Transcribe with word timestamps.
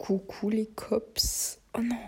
Coucou 0.00 0.48
les 0.48 0.64
cops. 0.64 1.60
Oh 1.76 1.82
non. 1.82 1.98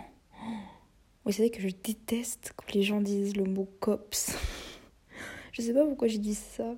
Vous 1.25 1.31
savez 1.31 1.51
que 1.51 1.61
je 1.61 1.67
déteste 1.67 2.51
quand 2.55 2.73
les 2.73 2.81
gens 2.81 2.99
disent 2.99 3.37
le 3.37 3.43
mot 3.43 3.69
cops. 3.79 4.35
je 5.51 5.61
sais 5.61 5.75
pas 5.75 5.85
pourquoi 5.85 6.07
j'ai 6.07 6.17
dit 6.17 6.33
ça. 6.33 6.75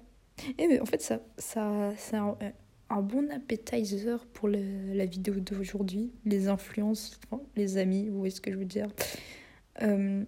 Eh 0.57 0.67
mais 0.67 0.81
en 0.81 0.85
fait 0.85 1.01
ça, 1.01 1.21
ça 1.37 1.93
c'est 1.95 2.17
un, 2.17 2.37
un, 2.89 3.01
bon 3.01 3.31
appetizer 3.31 4.25
pour 4.33 4.49
la 4.49 5.05
vidéo 5.05 5.35
d'aujourd'hui. 5.35 6.11
Les 6.25 6.49
influences, 6.49 7.17
les 7.55 7.77
amis, 7.77 8.09
vous 8.09 8.17
voyez 8.17 8.35
ce 8.35 8.41
que 8.41 8.51
je 8.51 8.57
veux 8.57 8.65
dire. 8.65 8.89
Euh... 9.83 10.25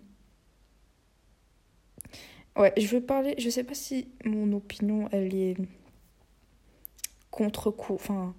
Ouais, 2.55 2.71
je 2.77 2.87
veux 2.87 3.01
parler. 3.01 3.35
Je 3.37 3.49
sais 3.49 3.65
pas 3.65 3.75
si 3.75 4.07
mon 4.23 4.53
opinion 4.53 5.09
elle 5.11 5.35
est 5.35 5.57
contre 7.29 7.71
coup. 7.71 7.95
Enfin 7.95 8.33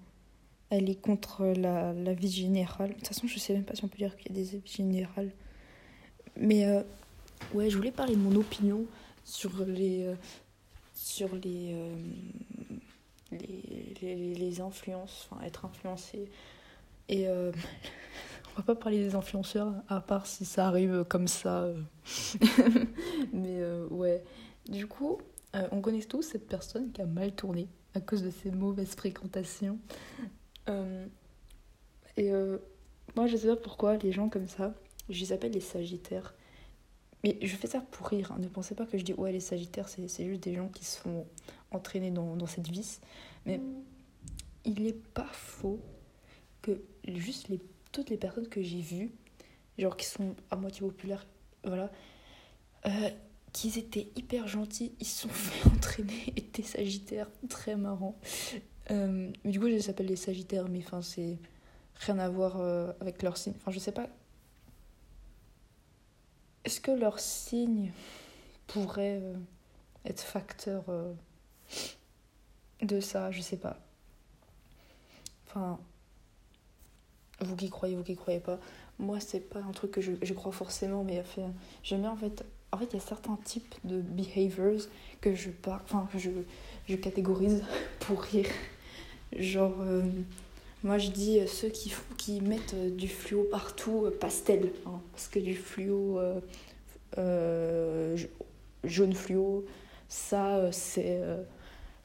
elle 0.71 0.91
est 0.91 1.00
contre 1.00 1.45
la, 1.46 1.93
la 1.93 2.14
vie 2.14 2.30
générale. 2.30 2.91
De 2.91 2.95
toute 2.95 3.09
façon, 3.09 3.27
je 3.27 3.39
sais 3.39 3.55
même 3.55 3.64
pas 3.64 3.75
si 3.75 3.84
on 3.84 3.89
peut 3.89 3.98
dire 3.98 4.16
qu'il 4.16 4.37
y 4.37 4.38
a 4.38 4.43
des 4.43 4.55
avis 4.55 4.70
générales. 4.70 5.33
Mais 6.37 6.66
euh, 6.66 6.83
ouais, 7.55 7.69
je 7.69 7.77
voulais 7.77 7.91
parler 7.91 8.15
de 8.15 8.20
mon 8.20 8.34
opinion 8.37 8.84
sur 9.24 9.65
les, 9.65 10.05
euh, 10.07 10.15
sur 10.95 11.34
les, 11.34 11.73
euh, 11.73 11.95
les, 13.33 13.95
les, 14.01 14.34
les, 14.34 14.60
influences, 14.60 15.29
enfin 15.30 15.45
être 15.45 15.65
influencé. 15.65 16.30
Et 17.09 17.27
on 17.29 18.57
va 18.57 18.62
pas 18.62 18.74
parler 18.74 18.98
des 18.98 19.15
influenceurs, 19.15 19.73
à 19.88 20.01
part 20.01 20.27
si 20.27 20.45
ça 20.45 20.66
arrive 20.66 21.05
comme 21.09 21.29
ça. 21.29 21.69
Mais 23.32 23.62
ouais, 23.91 24.23
du 24.69 24.87
coup, 24.87 25.19
on 25.73 25.80
connaît 25.80 26.02
tous 26.02 26.23
cette 26.23 26.46
personne 26.46 26.93
qui 26.93 27.01
a 27.01 27.07
mal 27.07 27.32
tourné 27.32 27.69
à 27.95 28.01
cause 28.01 28.23
de 28.23 28.30
ses 28.30 28.51
mauvaises 28.51 28.95
fréquentations. 28.95 29.79
Euh, 30.69 31.07
et 32.17 32.33
euh, 32.33 32.59
moi, 33.17 33.27
je 33.27 33.37
sais 33.37 33.49
pas 33.49 33.57
pourquoi 33.57 33.97
les 33.97 34.13
gens 34.13 34.29
comme 34.29 34.49
ça, 34.49 34.75
je 35.09 35.21
les 35.21 35.33
appelle 35.33 35.53
les 35.53 35.61
sagittaires. 35.61 36.35
Mais 37.25 37.38
je 37.43 37.57
fais 37.57 37.66
ça 37.66 37.80
pour 37.80 38.09
rire. 38.09 38.33
Hein. 38.33 38.38
Ne 38.38 38.49
pensez 38.49 38.75
pas 38.75 38.87
que 38.87 38.97
je 38.97 39.05
dis 39.05 39.15
ouais, 39.15 39.33
les 39.33 39.41
sagittaires, 39.41 39.88
c'est 39.88 40.27
juste 40.27 40.43
des 40.43 40.55
gens 40.55 40.69
qui 40.69 40.85
se 40.85 40.99
font 41.01 41.27
entraîner 41.71 42.10
dans, 42.10 42.37
dans 42.37 42.47
cette 42.47 42.69
vis. 42.69 43.01
Mais 43.45 43.60
il 44.65 44.83
n'est 44.83 44.93
pas 44.93 45.29
faux 45.33 45.80
que 46.63 46.82
juste 47.07 47.49
les, 47.49 47.60
toutes 47.93 48.10
les 48.10 48.16
personnes 48.16 48.49
que 48.49 48.63
j'ai 48.63 48.80
vues, 48.80 49.10
genre 49.79 49.97
qui 49.97 50.07
sont 50.07 50.35
à 50.51 50.57
moitié 50.57 50.80
populaires, 50.82 51.27
voilà, 51.65 51.91
euh, 52.87 53.10
qu'ils 53.53 53.79
étaient 53.79 54.09
hyper 54.16 54.47
gentils, 54.47 54.93
ils 55.01 55.07
se 55.07 55.23
sont 55.23 55.29
fait 55.32 55.69
entraîner, 55.69 56.32
étaient 56.37 56.63
sagittaires, 56.63 57.30
très 57.49 57.77
marrant. 57.77 58.19
Euh, 58.91 59.31
mais 59.45 59.51
du 59.51 59.61
coup, 59.61 59.69
je 59.69 59.79
s'appelle 59.79 60.07
les 60.07 60.17
Sagittaires, 60.17 60.69
mais 60.69 60.79
enfin, 60.79 61.03
c'est 61.03 61.39
rien 61.97 62.19
à 62.19 62.29
voir 62.29 62.61
euh, 62.61 62.93
avec 63.01 63.23
leur 63.23 63.37
signe. 63.37 63.55
Enfin, 63.59 63.71
je 63.71 63.79
sais 63.79 63.93
pas. 63.93 64.09
Est-ce 66.65 66.81
que 66.81 66.91
leur 66.91 67.19
signe 67.19 67.93
pourrait 68.66 69.21
euh, 69.22 69.34
être 70.05 70.21
facteur 70.22 70.84
de 72.83 73.00
ça? 73.00 73.31
Je 73.31 73.41
sais 73.41 73.56
pas. 73.56 73.78
Enfin, 75.47 75.78
vous 77.41 77.56
qui 77.56 77.71
croyez, 77.71 77.97
vous 77.97 78.03
qui 78.05 78.16
croyez 78.16 78.41
pas. 78.41 78.59
Moi, 78.99 79.21
c'est 79.21 79.41
pas 79.41 79.61
un 79.61 79.72
truc 79.72 79.93
que 79.93 80.00
je, 80.00 80.12
je 80.21 80.34
crois 80.34 80.53
forcément, 80.53 81.05
mais 81.05 81.22
j'aime 81.83 82.03
bien 82.03 82.11
en 82.11 82.16
fait. 82.16 82.44
En 82.71 82.77
fait, 82.77 82.87
il 82.87 82.94
y 82.94 82.97
a 82.97 83.00
certains 83.00 83.37
types 83.44 83.77
de 83.84 84.03
behaviors 84.03 84.83
que 85.22 85.34
je, 85.34 85.49
par... 85.49 85.81
enfin, 85.84 86.06
je, 86.19 86.31
je 86.87 86.97
catégorise 86.97 87.65
pour 88.00 88.21
rire. 88.21 88.50
Genre, 89.37 89.75
euh, 89.81 90.03
moi 90.82 90.98
je 90.98 91.10
dis 91.10 91.41
euh, 91.41 91.47
ceux 91.47 91.69
qui, 91.69 91.93
qui 92.16 92.41
mettent 92.41 92.75
euh, 92.75 92.91
du 92.91 93.09
fluo 93.09 93.44
partout, 93.50 94.10
pastel. 94.20 94.70
Hein, 94.87 95.00
parce 95.12 95.28
que 95.28 95.38
du 95.38 95.54
fluo 95.54 96.20
jaune 98.84 99.12
fluo, 99.12 99.65
ça 100.08 100.70
c'est 100.72 101.20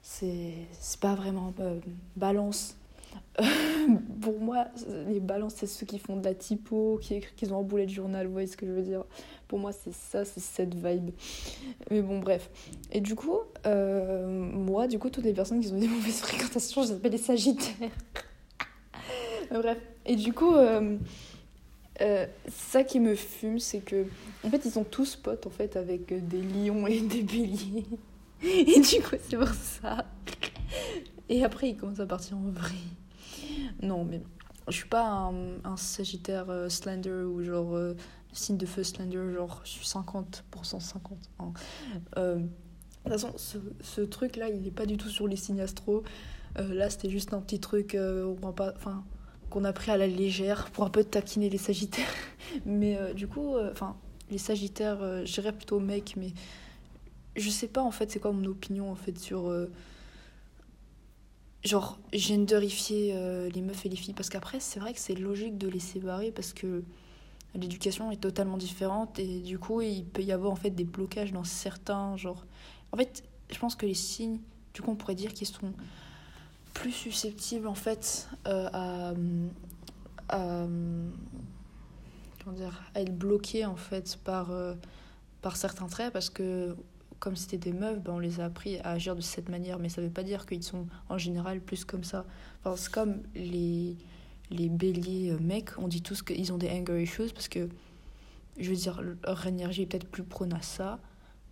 c'est 0.02 1.00
pas 1.00 1.16
vraiment 1.16 1.54
balance. 2.16 2.76
pour 4.22 4.40
moi, 4.40 4.68
les 5.08 5.20
balances, 5.20 5.56
c'est 5.58 5.68
ceux 5.68 5.86
qui 5.86 6.00
font 6.00 6.18
de 6.18 6.24
la 6.24 6.34
typo, 6.34 7.00
qui 7.02 7.22
ont 7.52 7.60
un 7.60 7.64
boulet 7.64 7.86
de 7.86 7.92
journal, 7.92 8.28
vous 8.28 8.34
voyez 8.34 8.48
ce 8.48 8.58
que 8.58 8.66
je 8.66 8.72
veux 8.72 8.82
dire 8.82 9.04
Pour 9.48 9.60
moi, 9.60 9.72
c'est 9.72 9.94
ça, 9.94 10.26
c'est 10.26 10.40
cette 10.40 10.76
vibe. 10.76 11.12
Mais 11.90 12.02
bon, 12.02 12.20
bref. 12.20 12.50
Et 12.92 13.02
du 13.02 13.16
coup, 13.16 13.40
euh, 13.66 14.28
moi, 14.28 14.88
du 14.88 15.00
coup, 15.00 15.10
toutes 15.10 15.24
les 15.24 15.34
personnes 15.34 15.60
qui 15.60 15.72
ont 15.72 15.80
des 15.80 15.88
mauvaises 15.90 16.20
fréquentations, 16.20 16.84
je 16.84 16.90
les 16.90 16.94
appelle 16.96 17.12
les 17.12 17.18
sagittaires. 17.18 17.90
bref. 19.52 19.78
Et 20.06 20.16
du 20.16 20.34
coup, 20.34 20.54
euh, 20.54 20.98
euh, 22.02 22.26
ça 22.50 22.84
qui 22.84 23.00
me 23.00 23.16
fume, 23.16 23.60
c'est 23.60 23.80
que, 23.80 24.06
en 24.44 24.50
fait, 24.50 24.62
ils 24.66 24.72
sont 24.72 24.84
tous 24.84 25.16
potes, 25.16 25.48
en 25.48 25.52
fait, 25.52 25.76
avec 25.76 26.14
des 26.28 26.42
lions 26.42 26.86
et 26.88 27.02
des 27.02 27.24
béliers. 27.24 27.86
Et 28.44 28.80
du 28.80 29.02
coup, 29.02 29.16
c'est 29.28 29.38
pour 29.38 29.48
ça. 29.48 30.06
Et 31.30 31.44
après, 31.44 31.70
ils 31.70 31.78
commencent 31.78 32.02
à 32.02 32.06
partir 32.06 32.38
en 32.38 32.50
vrille. 32.50 32.78
Non, 33.82 34.06
mais 34.06 34.22
je 34.68 34.74
suis 34.74 34.88
pas 34.88 35.32
un, 35.64 35.78
sagittaire 35.78 36.50
euh, 36.50 36.70
slender 36.70 37.24
ou 37.24 37.44
genre 37.44 37.76
euh, 37.76 37.96
signe 38.34 38.58
de 38.58 38.66
feu 38.66 38.84
slender, 38.84 39.34
genre 39.34 39.62
je 39.64 39.70
suis 39.70 39.86
50% 39.86 40.80
50. 40.80 41.18
Hein. 41.40 41.54
Euh, 42.18 42.36
de 42.36 42.42
toute 43.04 43.12
façon, 43.12 43.34
ce, 43.38 43.58
ce 43.82 44.02
truc-là, 44.02 44.50
il 44.50 44.66
est 44.68 44.72
pas 44.72 44.86
du 44.86 44.98
tout 44.98 45.10
sur 45.10 45.28
les 45.28 45.36
signes 45.36 45.62
astro. 45.62 46.04
Euh, 46.60 46.74
là, 46.74 46.90
c'était 46.90 47.10
juste 47.10 47.34
un 47.34 47.42
petit 47.42 47.60
truc 47.60 47.96
euh, 47.96 48.34
enfin, 48.44 49.04
qu'on 49.50 49.64
a 49.64 49.74
pris 49.74 49.92
à 49.92 49.98
la 49.98 50.08
légère 50.08 50.70
pour 50.72 50.84
un 50.84 50.90
peu 50.90 51.04
taquiner 51.04 51.50
les 51.50 51.58
sagittaires. 51.58 52.14
mais 52.66 52.98
du 53.14 53.28
coup, 53.28 53.56
enfin, 53.72 53.96
les 54.30 54.38
sagittaires, 54.38 55.26
je 55.26 55.34
dirais 55.34 55.54
plutôt 55.54 55.80
mec, 55.80 56.16
mais 56.18 56.34
je 57.36 57.50
sais 57.50 57.68
pas 57.68 57.82
en 57.82 57.90
fait 57.90 58.12
c'est 58.12 58.20
quoi 58.20 58.32
mon 58.32 58.46
opinion 58.46 58.92
en 58.92 58.96
fait 58.96 59.18
sur 59.18 59.52
genre 61.64 61.98
genderifier 62.12 63.14
euh, 63.16 63.50
les 63.50 63.62
meufs 63.62 63.86
et 63.86 63.90
les 63.90 63.96
filles 63.96 64.14
parce 64.14 64.30
qu'après 64.30 64.60
c'est 64.60 64.80
vrai 64.80 64.94
que 64.94 65.00
c'est 65.00 65.16
logique 65.16 65.58
de 65.58 65.68
les 65.68 65.80
séparer 65.80 66.32
parce 66.32 66.54
que 66.54 66.84
l'éducation 67.56 68.12
est 68.12 68.18
totalement 68.18 68.58
différente 68.58 69.20
et 69.20 69.40
du 69.40 69.60
coup 69.60 69.82
il 69.82 70.06
peut 70.06 70.24
y 70.24 70.32
avoir 70.32 70.52
en 70.52 70.56
fait 70.56 70.72
des 70.72 70.84
blocages 70.84 71.32
dans 71.32 71.44
certains 71.44 72.18
genre 72.18 72.46
en 72.92 72.98
fait 72.98 73.24
je 73.50 73.60
pense 73.60 73.76
que 73.76 73.86
les 73.86 73.94
signes 73.94 74.40
du 74.74 74.82
coup 74.82 74.92
on 74.92 74.96
pourrait 74.96 75.16
dire 75.16 75.34
qu'ils 75.34 75.48
sont 75.48 75.74
plus 76.74 76.92
susceptibles 76.92 77.68
en 77.68 77.76
fait 77.76 78.28
euh, 78.48 78.70
à, 78.74 79.14
à 80.30 80.68
comment 82.44 82.56
dire 82.56 82.84
à 82.94 83.02
être 83.02 83.18
bloqués 83.18 83.66
en 83.66 83.76
fait 83.78 84.18
par 84.24 84.52
euh, 84.52 84.74
par 85.42 85.56
certains 85.56 85.88
traits 85.88 86.12
parce 86.12 86.30
que 86.30 86.76
comme 87.24 87.38
c'était 87.38 87.58
des 87.58 87.72
meufs, 87.72 88.02
ben 88.02 88.12
on 88.16 88.20
les 88.20 88.42
a 88.42 88.46
appris 88.46 88.80
à 88.80 88.90
agir 88.90 89.16
de 89.16 89.22
cette 89.22 89.48
manière, 89.48 89.80
mais 89.80 89.88
ça 89.88 90.02
veut 90.02 90.10
pas 90.10 90.24
dire 90.24 90.46
qu'ils 90.46 90.62
sont 90.62 90.88
en 91.08 91.18
général 91.18 91.62
plus 91.62 91.86
comme 91.86 92.04
ça. 92.04 92.26
Enfin, 92.60 92.76
c'est 92.76 92.92
comme 92.92 93.24
les, 93.34 93.96
les 94.52 94.68
béliers 94.68 95.32
euh, 95.32 95.40
mecs, 95.40 95.70
on 95.78 95.88
dit 95.88 96.02
tous 96.02 96.22
qu'ils 96.22 96.52
ont 96.52 96.58
des 96.58 96.70
anger 96.70 97.02
issues 97.02 97.32
parce 97.34 97.48
que, 97.48 97.70
je 98.60 98.70
veux 98.70 98.76
dire, 98.76 99.02
leur 99.02 99.48
énergie 99.48 99.84
est 99.84 99.86
peut-être 99.86 100.10
plus 100.10 100.24
prône 100.24 100.52
à 100.52 100.62
ça, 100.62 101.00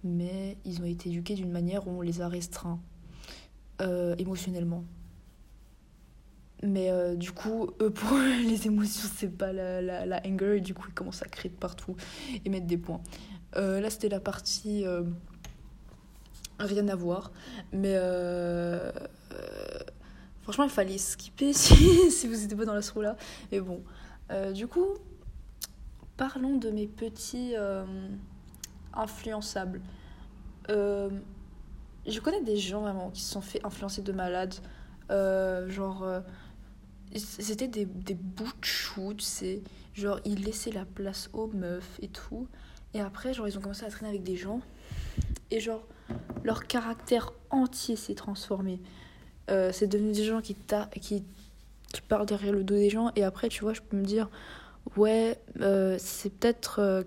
mais 0.04 0.58
ils 0.66 0.82
ont 0.82 0.86
été 0.86 1.08
éduqués 1.08 1.36
d'une 1.36 1.54
manière 1.54 1.88
où 1.88 1.92
on 1.92 2.02
les 2.02 2.20
a 2.20 2.28
restreints 2.28 2.82
euh, 3.80 4.14
émotionnellement. 4.18 4.84
Mais 6.64 6.90
euh, 6.90 7.16
du 7.16 7.32
coup, 7.32 7.70
eux, 7.80 7.92
pour 7.92 8.18
les 8.46 8.68
émotions, 8.68 9.08
c'est 9.16 9.38
pas 9.38 9.54
la, 9.54 9.82
la, 9.82 10.06
la, 10.06 10.22
anger, 10.28 10.58
et 10.58 10.62
du 10.62 10.74
coup, 10.74 10.88
ils 10.90 10.94
commencent 10.94 11.24
à 11.24 11.30
crier 11.30 11.50
de 11.50 11.58
partout 11.58 11.96
et 12.44 12.50
mettre 12.50 12.68
des 12.68 12.78
points. 12.78 13.02
Là, 13.56 13.90
c'était 13.90 14.10
la 14.10 14.22
partie 14.22 14.86
rien 16.66 16.88
à 16.88 16.96
voir. 16.96 17.32
Mais 17.72 17.96
euh, 17.96 18.92
euh, 19.34 19.80
franchement, 20.42 20.66
il 20.66 20.70
fallait 20.70 20.98
skipper 20.98 21.54
si, 21.54 22.12
si 22.12 22.28
vous 22.28 22.36
n'étiez 22.36 22.58
pas 22.58 22.66
dans 22.66 22.74
la 22.74 22.82
là. 23.02 23.16
Mais 23.52 23.60
bon, 23.60 23.84
euh, 24.32 24.52
du 24.52 24.68
coup, 24.68 24.88
parlons 26.18 26.58
de 26.58 26.70
mes 26.70 26.88
petits 26.88 27.54
influençables. 28.94 29.82
Je 30.70 32.20
connais 32.20 32.42
des 32.42 32.58
gens 32.58 32.82
vraiment 32.82 33.12
qui 33.12 33.22
se 33.22 33.32
sont 33.32 33.42
fait 33.42 33.64
influencer 33.66 34.02
de 34.02 34.12
malades. 34.12 34.56
genre, 35.10 36.06
c'était 37.16 37.68
des, 37.68 37.86
des 37.86 38.16
bouts 38.16 38.46
de 38.46 38.66
chou, 38.66 39.14
tu 39.14 39.26
sais. 39.26 39.62
Genre, 39.94 40.20
ils 40.24 40.44
laissaient 40.44 40.72
la 40.72 40.86
place 40.86 41.30
aux 41.34 41.48
meufs 41.48 42.00
et 42.02 42.08
tout. 42.08 42.48
Et 42.94 43.02
après, 43.02 43.34
genre, 43.34 43.48
ils 43.48 43.58
ont 43.58 43.62
commencé 43.62 43.86
à 43.86 43.90
traîner 43.90 44.10
avec 44.10 44.24
des 44.24 44.36
gens. 44.38 44.62
Et 45.52 45.60
genre, 45.60 45.86
leur 46.44 46.66
caractère 46.66 47.34
entier 47.50 47.96
s'est 47.96 48.16
transformé. 48.16 48.80
Euh, 49.50 49.72
c'est 49.74 49.88
devenu 49.88 50.14
des 50.14 50.24
gens 50.24 50.42
qui, 50.42 50.56
qui, 51.02 51.24
qui 51.92 52.02
parlent 52.02 52.26
derrière 52.26 52.54
le 52.54 52.64
dos 52.64 52.76
des 52.76 52.90
gens. 52.90 53.12
Et 53.16 53.24
après, 53.24 53.50
tu 53.50 53.62
vois, 53.62 53.74
je 53.74 53.82
peux 53.82 53.98
me 53.98 54.06
dire, 54.06 54.30
ouais, 54.96 55.38
euh, 55.60 55.98
c'est 56.00 56.30
peut-être 56.30 56.80
euh, 56.80 57.04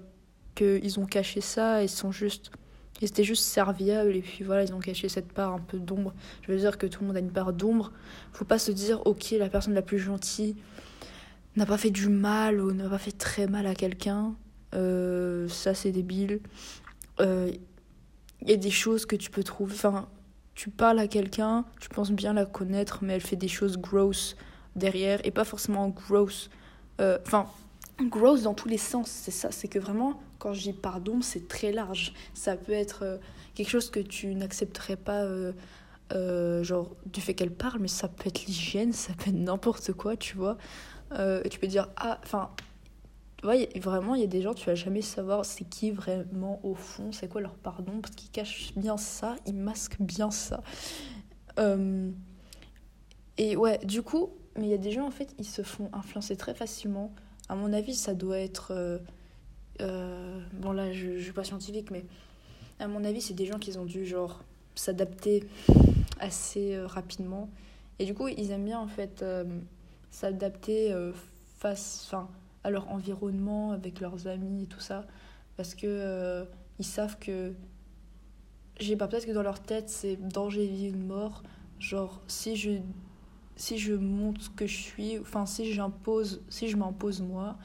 qu'ils 0.54 1.00
ont 1.00 1.06
caché 1.06 1.40
ça 1.40 1.82
et 1.82 1.88
sont 1.88 2.12
juste. 2.12 2.50
Ils 3.00 3.08
étaient 3.08 3.24
juste 3.24 3.44
serviables 3.44 4.14
et 4.14 4.20
puis 4.20 4.44
voilà, 4.44 4.62
ils 4.62 4.72
ont 4.72 4.78
caché 4.78 5.08
cette 5.08 5.32
part 5.32 5.52
un 5.52 5.58
peu 5.58 5.78
d'ombre. 5.78 6.14
Je 6.42 6.52
veux 6.52 6.58
dire 6.58 6.78
que 6.78 6.86
tout 6.86 7.00
le 7.00 7.08
monde 7.08 7.16
a 7.16 7.20
une 7.20 7.32
part 7.32 7.52
d'ombre. 7.52 7.92
Faut 8.32 8.44
pas 8.44 8.58
se 8.58 8.70
dire, 8.70 9.04
ok, 9.04 9.32
la 9.32 9.48
personne 9.48 9.74
la 9.74 9.82
plus 9.82 9.98
gentille, 9.98 10.54
n'a 11.56 11.66
pas 11.66 11.76
fait 11.76 11.90
du 11.90 12.08
mal 12.08 12.60
ou 12.60 12.72
n'a 12.72 12.88
pas 12.88 12.98
fait 12.98 13.12
très 13.12 13.46
mal 13.48 13.66
à 13.66 13.74
quelqu'un. 13.74 14.34
Euh, 14.74 15.48
ça, 15.48 15.74
c'est 15.74 15.90
débile. 15.90 16.40
Il 18.44 18.50
euh, 18.50 18.52
y 18.52 18.54
a 18.54 18.56
des 18.56 18.70
choses 18.70 19.06
que 19.06 19.16
tu 19.16 19.30
peux 19.30 19.42
trouver. 19.42 19.74
Enfin, 19.74 20.08
tu 20.54 20.70
parles 20.70 20.98
à 20.98 21.08
quelqu'un, 21.08 21.64
tu 21.80 21.88
penses 21.88 22.12
bien 22.12 22.32
la 22.32 22.46
connaître, 22.46 23.00
mais 23.02 23.14
elle 23.14 23.20
fait 23.20 23.36
des 23.36 23.48
choses 23.48 23.78
grosses 23.78 24.36
derrière 24.76 25.20
et 25.24 25.30
pas 25.30 25.44
forcément 25.44 25.88
gross. 25.88 26.50
Euh, 27.00 27.18
enfin, 27.26 27.46
gross 28.00 28.42
dans 28.42 28.54
tous 28.54 28.68
les 28.68 28.78
sens, 28.78 29.08
c'est 29.08 29.30
ça. 29.30 29.50
C'est 29.50 29.68
que 29.68 29.78
vraiment, 29.78 30.20
quand 30.38 30.52
je 30.52 30.62
dis 30.62 30.72
pardon, 30.72 31.20
c'est 31.22 31.48
très 31.48 31.72
large. 31.72 32.14
Ça 32.34 32.56
peut 32.56 32.72
être 32.72 33.18
quelque 33.54 33.70
chose 33.70 33.90
que 33.90 34.00
tu 34.00 34.34
n'accepterais 34.34 34.96
pas. 34.96 35.26
genre 36.62 36.94
du 37.06 37.20
fait 37.20 37.34
qu'elle 37.34 37.50
parle 37.50 37.80
mais 37.80 37.88
ça 37.88 38.06
peut 38.06 38.28
être 38.28 38.46
l'hygiène 38.46 38.92
ça 38.92 39.12
peut 39.14 39.30
être 39.30 39.36
n'importe 39.36 39.92
quoi 39.94 40.16
tu 40.16 40.36
vois 40.36 40.58
euh, 41.12 41.42
tu 41.50 41.58
peux 41.58 41.66
dire, 41.66 41.88
ah, 41.96 42.18
enfin, 42.24 42.50
ouais, 43.44 43.68
vraiment, 43.76 44.14
il 44.14 44.20
y 44.20 44.24
a 44.24 44.28
des 44.28 44.42
gens, 44.42 44.54
tu 44.54 44.66
vas 44.66 44.74
jamais 44.74 45.02
savoir 45.02 45.44
c'est 45.44 45.64
qui 45.64 45.90
vraiment 45.90 46.60
au 46.64 46.74
fond, 46.74 47.12
c'est 47.12 47.28
quoi 47.28 47.40
leur 47.40 47.54
pardon, 47.54 48.00
parce 48.00 48.14
qu'ils 48.14 48.30
cachent 48.30 48.72
bien 48.76 48.96
ça, 48.96 49.36
ils 49.46 49.54
masquent 49.54 50.00
bien 50.00 50.30
ça. 50.30 50.62
Euh, 51.58 52.10
et 53.38 53.56
ouais, 53.56 53.78
du 53.84 54.02
coup, 54.02 54.30
mais 54.56 54.64
il 54.64 54.70
y 54.70 54.74
a 54.74 54.78
des 54.78 54.92
gens, 54.92 55.06
en 55.06 55.10
fait, 55.10 55.34
ils 55.38 55.46
se 55.46 55.62
font 55.62 55.90
influencer 55.92 56.36
très 56.36 56.54
facilement. 56.54 57.12
À 57.48 57.54
mon 57.54 57.72
avis, 57.72 57.94
ça 57.94 58.14
doit 58.14 58.38
être. 58.38 58.72
Euh, 59.80 60.40
bon, 60.52 60.72
là, 60.72 60.92
je, 60.92 61.18
je 61.18 61.22
suis 61.22 61.32
pas 61.32 61.44
scientifique, 61.44 61.90
mais 61.90 62.04
à 62.78 62.88
mon 62.88 63.04
avis, 63.04 63.20
c'est 63.20 63.34
des 63.34 63.46
gens 63.46 63.58
qui 63.58 63.76
ont 63.76 63.84
dû, 63.84 64.06
genre, 64.06 64.42
s'adapter 64.74 65.44
assez 66.20 66.78
rapidement. 66.80 67.48
Et 67.98 68.04
du 68.04 68.14
coup, 68.14 68.28
ils 68.28 68.50
aiment 68.50 68.64
bien, 68.64 68.78
en 68.78 68.88
fait 68.88 69.24
s'adapter 70.14 70.92
euh, 70.92 71.12
face, 71.58 72.04
enfin, 72.06 72.28
à 72.64 72.70
leur 72.70 72.90
environnement, 72.90 73.72
avec 73.72 74.00
leurs 74.00 74.26
amis 74.26 74.64
et 74.64 74.66
tout 74.66 74.80
ça. 74.80 75.06
Parce 75.56 75.74
que 75.74 75.86
euh, 75.86 76.44
ils 76.78 76.84
savent 76.84 77.18
que. 77.18 77.54
Pas, 78.98 79.06
peut-être 79.06 79.26
que 79.26 79.32
dans 79.32 79.42
leur 79.42 79.60
tête, 79.60 79.88
c'est 79.88 80.16
danger, 80.16 80.66
vie 80.66 80.90
ou 80.90 80.98
mort. 80.98 81.44
Genre, 81.78 82.20
si 82.26 82.56
je, 82.56 82.72
si 83.56 83.78
je 83.78 83.94
montre 83.94 84.42
ce 84.42 84.50
que 84.50 84.66
je 84.66 84.76
suis, 84.76 85.18
enfin, 85.18 85.46
si 85.46 85.78
si 86.48 86.68
je 86.68 86.76
m'impose 86.76 87.20
moi, 87.22 87.56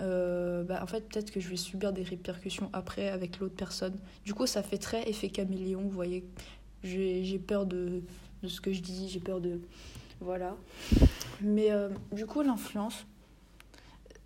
euh, 0.00 0.62
bah, 0.62 0.80
en 0.82 0.86
fait, 0.86 1.08
peut-être 1.08 1.30
que 1.30 1.40
je 1.40 1.48
vais 1.48 1.56
subir 1.56 1.92
des 1.92 2.02
répercussions 2.02 2.70
après 2.72 3.08
avec 3.08 3.38
l'autre 3.38 3.54
personne. 3.54 3.96
Du 4.24 4.34
coup, 4.34 4.46
ça 4.46 4.62
fait 4.62 4.78
très 4.78 5.08
effet 5.08 5.28
caméléon, 5.28 5.82
vous 5.82 5.90
voyez. 5.90 6.24
J'ai 6.82 7.38
peur 7.38 7.66
de, 7.66 8.02
de 8.42 8.48
ce 8.48 8.60
que 8.60 8.72
je 8.72 8.80
dis, 8.80 9.08
j'ai 9.08 9.20
peur 9.20 9.40
de. 9.40 9.60
Voilà. 10.20 10.56
Mais 11.40 11.70
euh, 11.70 11.88
du 12.12 12.26
coup, 12.26 12.42
l'influence, 12.42 13.06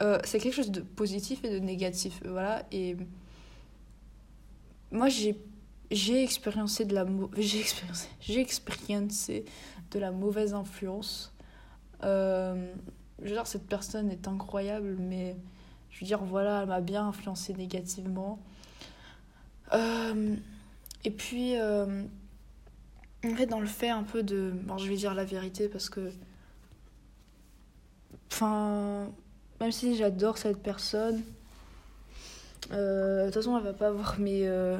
euh, 0.02 0.18
c'est 0.24 0.38
quelque 0.38 0.54
chose 0.54 0.70
de 0.70 0.80
positif 0.80 1.44
et 1.44 1.50
de 1.50 1.58
négatif. 1.58 2.20
Voilà. 2.24 2.64
Et 2.72 2.96
moi, 4.90 5.08
j'ai 5.08 5.36
j'ai 5.90 6.22
expériencé 6.22 6.84
de 6.84 6.94
la 6.94 7.04
j'ai 7.36 8.40
de 9.90 9.98
la 9.98 10.12
mauvaise 10.12 10.54
influence 10.54 11.34
euh, 12.04 12.72
dire 13.20 13.48
cette 13.48 13.66
personne 13.66 14.08
est 14.08 14.28
incroyable 14.28 14.96
mais 15.00 15.36
je 15.90 15.98
veux 15.98 16.06
dire 16.06 16.22
voilà 16.22 16.62
elle 16.62 16.68
m'a 16.68 16.80
bien 16.80 17.08
influencé 17.08 17.54
négativement 17.54 18.38
et 19.72 21.10
puis 21.10 21.56
en 23.24 23.34
fait, 23.36 23.46
dans 23.46 23.60
le 23.60 23.66
fait 23.66 23.90
un 23.90 24.02
peu 24.02 24.22
de. 24.22 24.52
Bon, 24.64 24.78
je 24.78 24.88
vais 24.88 24.96
dire 24.96 25.14
la 25.14 25.24
vérité 25.24 25.68
parce 25.68 25.90
que. 25.90 26.10
Enfin. 28.32 29.10
Même 29.60 29.72
si 29.72 29.94
j'adore 29.94 30.38
cette 30.38 30.62
personne. 30.62 31.22
Euh, 32.72 33.20
de 33.20 33.24
toute 33.26 33.34
façon, 33.34 33.58
elle 33.58 33.64
va 33.64 33.74
pas 33.74 33.90
voir 33.90 34.18
mes. 34.18 34.48
Euh, 34.48 34.78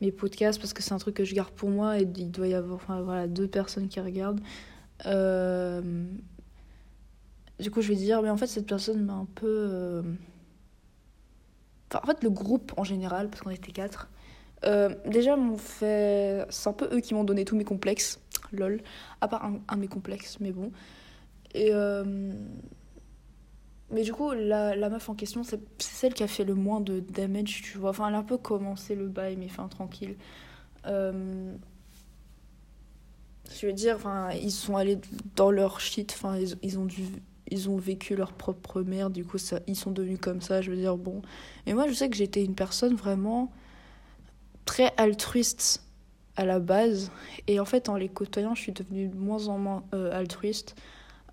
mes 0.00 0.10
podcasts 0.12 0.60
parce 0.60 0.74
que 0.74 0.82
c'est 0.82 0.92
un 0.92 0.98
truc 0.98 1.14
que 1.14 1.24
je 1.24 1.34
garde 1.34 1.52
pour 1.52 1.70
moi 1.70 1.98
et 1.98 2.02
il 2.02 2.30
doit 2.30 2.48
y 2.48 2.52
avoir 2.52 2.74
enfin, 2.74 3.00
voilà, 3.00 3.26
deux 3.26 3.46
personnes 3.46 3.88
qui 3.88 4.00
regardent. 4.00 4.40
Euh, 5.06 5.80
du 7.58 7.70
coup, 7.70 7.80
je 7.80 7.88
vais 7.88 7.94
dire, 7.94 8.20
mais 8.20 8.28
en 8.28 8.36
fait, 8.36 8.48
cette 8.48 8.66
personne 8.66 9.02
m'a 9.02 9.14
un 9.14 9.28
peu. 9.34 10.02
Enfin, 11.90 12.00
en 12.02 12.06
fait, 12.06 12.22
le 12.22 12.28
groupe 12.28 12.72
en 12.76 12.84
général, 12.84 13.30
parce 13.30 13.40
qu'on 13.40 13.50
était 13.50 13.72
quatre, 13.72 14.10
déjà, 15.06 15.36
m'ont 15.36 15.56
fait. 15.56 16.44
C'est 16.50 16.68
un 16.68 16.74
peu 16.74 16.88
eux 16.92 17.00
qui 17.00 17.14
m'ont 17.14 17.24
donné 17.24 17.46
tous 17.46 17.56
mes 17.56 17.64
complexes. 17.64 18.20
Lol. 18.52 18.82
À 19.22 19.28
part 19.28 19.44
un, 19.44 19.76
de 19.76 19.80
mes 19.80 19.88
complexes, 19.88 20.36
mais 20.40 20.52
bon. 20.52 20.70
Et. 21.54 21.72
Mais 23.90 24.02
du 24.02 24.12
coup, 24.12 24.32
la, 24.32 24.74
la 24.74 24.88
meuf 24.88 25.08
en 25.08 25.14
question, 25.14 25.44
c'est 25.44 25.60
celle 25.78 26.14
qui 26.14 26.22
a 26.22 26.26
fait 26.26 26.44
le 26.44 26.54
moins 26.54 26.80
de 26.80 27.00
damage, 27.00 27.62
tu 27.62 27.78
vois. 27.78 27.90
Enfin, 27.90 28.08
elle 28.08 28.14
a 28.14 28.18
un 28.18 28.22
peu 28.22 28.38
commencé 28.38 28.94
le 28.94 29.08
bail, 29.08 29.36
mais 29.36 29.46
enfin, 29.46 29.68
tranquille. 29.68 30.16
Euh, 30.86 31.52
je 33.54 33.66
veux 33.66 33.72
dire, 33.72 33.98
ils 34.42 34.50
sont 34.50 34.76
allés 34.76 34.98
dans 35.36 35.50
leur 35.50 35.80
shit, 35.80 36.12
enfin, 36.16 36.38
ils, 36.38 36.56
ils 36.62 36.78
ont 36.78 36.86
dû 36.86 37.04
ils 37.50 37.68
ont 37.68 37.76
vécu 37.76 38.16
leur 38.16 38.32
propre 38.32 38.82
merde, 38.82 39.12
du 39.12 39.24
coup, 39.24 39.38
ça, 39.38 39.60
ils 39.66 39.76
sont 39.76 39.90
devenus 39.90 40.18
comme 40.20 40.40
ça, 40.40 40.62
je 40.62 40.70
veux 40.70 40.76
dire, 40.76 40.96
bon. 40.96 41.22
Et 41.66 41.74
moi, 41.74 41.86
je 41.88 41.92
sais 41.92 42.08
que 42.08 42.16
j'étais 42.16 42.42
une 42.42 42.54
personne 42.54 42.94
vraiment 42.94 43.52
très 44.64 44.92
altruiste 44.96 45.84
à 46.36 46.44
la 46.44 46.58
base. 46.58 47.10
Et 47.46 47.60
en 47.60 47.64
fait, 47.64 47.88
en 47.88 47.96
les 47.96 48.08
côtoyant, 48.08 48.54
je 48.54 48.62
suis 48.62 48.72
devenue 48.72 49.08
de 49.08 49.16
moins 49.16 49.48
en 49.48 49.58
moins 49.58 49.84
euh, 49.94 50.10
altruiste. 50.12 50.74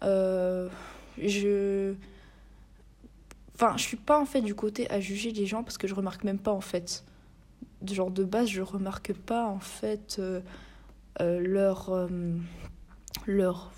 Euh, 0.04 0.70
je. 1.18 1.94
Enfin, 3.62 3.78
je 3.78 3.84
suis 3.84 3.98
pas 3.98 4.20
en 4.20 4.26
fait 4.26 4.42
du 4.42 4.56
côté 4.56 4.90
à 4.90 5.00
juger 5.00 5.32
les 5.32 5.46
gens 5.46 5.64
parce 5.64 5.78
que 5.78 5.88
je 5.88 5.94
remarque 5.94 6.24
même 6.24 6.40
pas 6.40 6.52
en 6.52 6.62
fait. 6.62 7.04
Genre 7.86 8.10
de 8.10 8.24
base, 8.24 8.48
je 8.48 8.62
remarque 8.62 9.14
pas 9.14 9.46
en 9.46 9.60
fait 9.60 10.20
euh, 10.20 10.42
leur. 11.20 12.10
leur. 13.28 13.72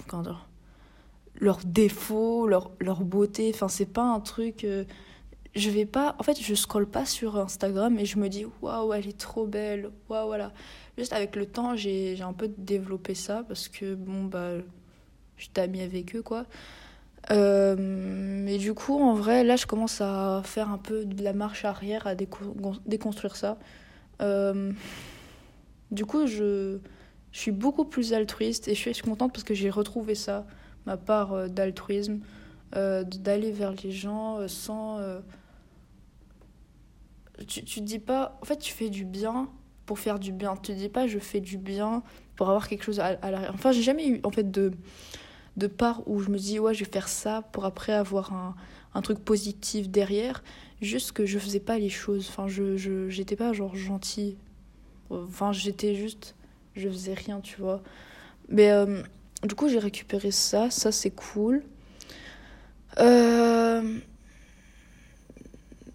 Leurs 1.39 1.59
défauts, 1.65 2.47
leur, 2.47 2.71
leur 2.79 3.03
beauté. 3.03 3.51
Enfin, 3.53 3.67
c'est 3.67 3.91
pas 3.91 4.03
un 4.03 4.19
truc 4.19 4.65
je 5.55 5.69
vais 5.69 5.85
pas 5.85 6.15
en 6.19 6.23
fait 6.23 6.41
je 6.41 6.55
scrolle 6.55 6.87
pas 6.87 7.05
sur 7.05 7.37
Instagram 7.37 7.99
et 7.99 8.05
je 8.05 8.17
me 8.17 8.27
dis 8.27 8.45
waouh 8.61 8.93
elle 8.93 9.07
est 9.07 9.17
trop 9.17 9.45
belle 9.45 9.91
waouh 10.09 10.27
voilà 10.27 10.51
juste 10.97 11.13
avec 11.13 11.35
le 11.35 11.45
temps 11.45 11.75
j'ai 11.75 12.19
un 12.21 12.33
peu 12.33 12.47
développé 12.57 13.13
ça 13.13 13.43
parce 13.47 13.67
que 13.67 13.93
bon 13.93 14.23
bah 14.23 14.57
je 15.37 15.43
suis 15.43 15.51
amie 15.57 15.81
avec 15.81 16.15
eux 16.15 16.23
quoi 16.23 16.45
euh, 17.31 17.75
mais 17.77 18.57
du 18.57 18.73
coup 18.73 18.99
en 18.99 19.13
vrai 19.13 19.43
là 19.43 19.55
je 19.55 19.65
commence 19.65 20.01
à 20.01 20.41
faire 20.43 20.69
un 20.69 20.77
peu 20.77 21.05
de 21.05 21.23
la 21.23 21.33
marche 21.33 21.63
arrière 21.63 22.05
à 22.05 22.15
déconstruire 22.15 23.37
ça 23.37 23.57
euh, 24.21 24.73
du 25.91 26.05
coup 26.05 26.27
je 26.27 26.79
suis 27.31 27.51
beaucoup 27.51 27.85
plus 27.85 28.13
altruiste 28.13 28.67
et 28.67 28.75
je 28.75 28.89
suis 28.91 29.01
contente 29.03 29.31
parce 29.31 29.45
que 29.45 29.53
j'ai 29.53 29.69
retrouvé 29.69 30.15
ça 30.15 30.45
ma 30.85 30.97
part 30.97 31.33
euh, 31.33 31.47
d'altruisme 31.47 32.19
d'aller 32.73 33.51
vers 33.51 33.71
les 33.83 33.91
gens 33.91 34.47
sans 34.47 34.99
tu, 37.47 37.63
tu 37.63 37.79
te 37.79 37.85
dis 37.85 37.99
pas. 37.99 38.37
En 38.41 38.45
fait, 38.45 38.57
tu 38.57 38.73
fais 38.73 38.89
du 38.89 39.05
bien 39.05 39.49
pour 39.85 39.99
faire 39.99 40.19
du 40.19 40.31
bien. 40.31 40.55
Tu 40.55 40.73
te 40.73 40.77
dis 40.77 40.89
pas, 40.89 41.07
je 41.07 41.19
fais 41.19 41.39
du 41.39 41.57
bien 41.57 42.03
pour 42.35 42.49
avoir 42.49 42.67
quelque 42.67 42.83
chose 42.83 42.99
à, 42.99 43.17
à 43.21 43.31
l'arrière. 43.31 43.51
Enfin, 43.53 43.71
j'ai 43.71 43.81
jamais 43.81 44.07
eu, 44.07 44.21
en 44.23 44.31
fait, 44.31 44.49
de, 44.49 44.71
de 45.57 45.67
part 45.67 46.07
où 46.07 46.19
je 46.19 46.29
me 46.29 46.37
dis, 46.37 46.59
ouais, 46.59 46.73
je 46.73 46.83
vais 46.83 46.91
faire 46.91 47.07
ça 47.07 47.43
pour 47.51 47.65
après 47.65 47.93
avoir 47.93 48.33
un, 48.33 48.55
un 48.93 49.01
truc 49.01 49.19
positif 49.19 49.89
derrière. 49.89 50.43
Juste 50.81 51.11
que 51.11 51.25
je 51.25 51.39
faisais 51.39 51.59
pas 51.59 51.79
les 51.79 51.89
choses. 51.89 52.27
Enfin, 52.29 52.47
je, 52.47 53.07
j'étais 53.09 53.35
pas 53.35 53.53
genre 53.53 53.75
gentille. 53.75 54.37
Enfin, 55.09 55.51
j'étais 55.51 55.95
juste. 55.95 56.35
Je 56.75 56.89
faisais 56.89 57.13
rien, 57.13 57.39
tu 57.39 57.61
vois. 57.61 57.81
Mais 58.49 58.71
euh, 58.71 59.01
du 59.43 59.55
coup, 59.55 59.69
j'ai 59.69 59.79
récupéré 59.79 60.31
ça. 60.31 60.69
Ça, 60.69 60.91
c'est 60.91 61.11
cool. 61.11 61.63
Euh 62.99 63.99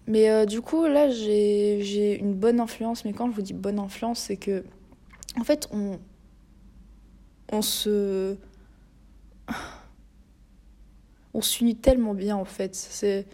mais 0.09 0.31
euh, 0.31 0.45
du 0.47 0.61
coup, 0.61 0.87
là, 0.87 1.07
j'ai 1.11 2.19
une 2.19 2.33
bonne 2.33 2.59
influence. 2.59 3.05
Mais 3.05 3.13
quand 3.13 3.29
je 3.29 3.35
vous 3.35 3.43
dis 3.43 3.53
bonne 3.53 3.77
influence, 3.77 4.19
c'est 4.19 4.37
que, 4.37 4.63
en 5.39 5.43
fait, 5.43 5.69
on, 5.71 5.99
on 7.51 7.61
se. 7.61 8.35
On 11.33 11.41
s'unit 11.41 11.75
tellement 11.75 12.13
bien, 12.13 12.35
en 12.35 12.45
fait. 12.45 12.75
C'est 12.75 13.25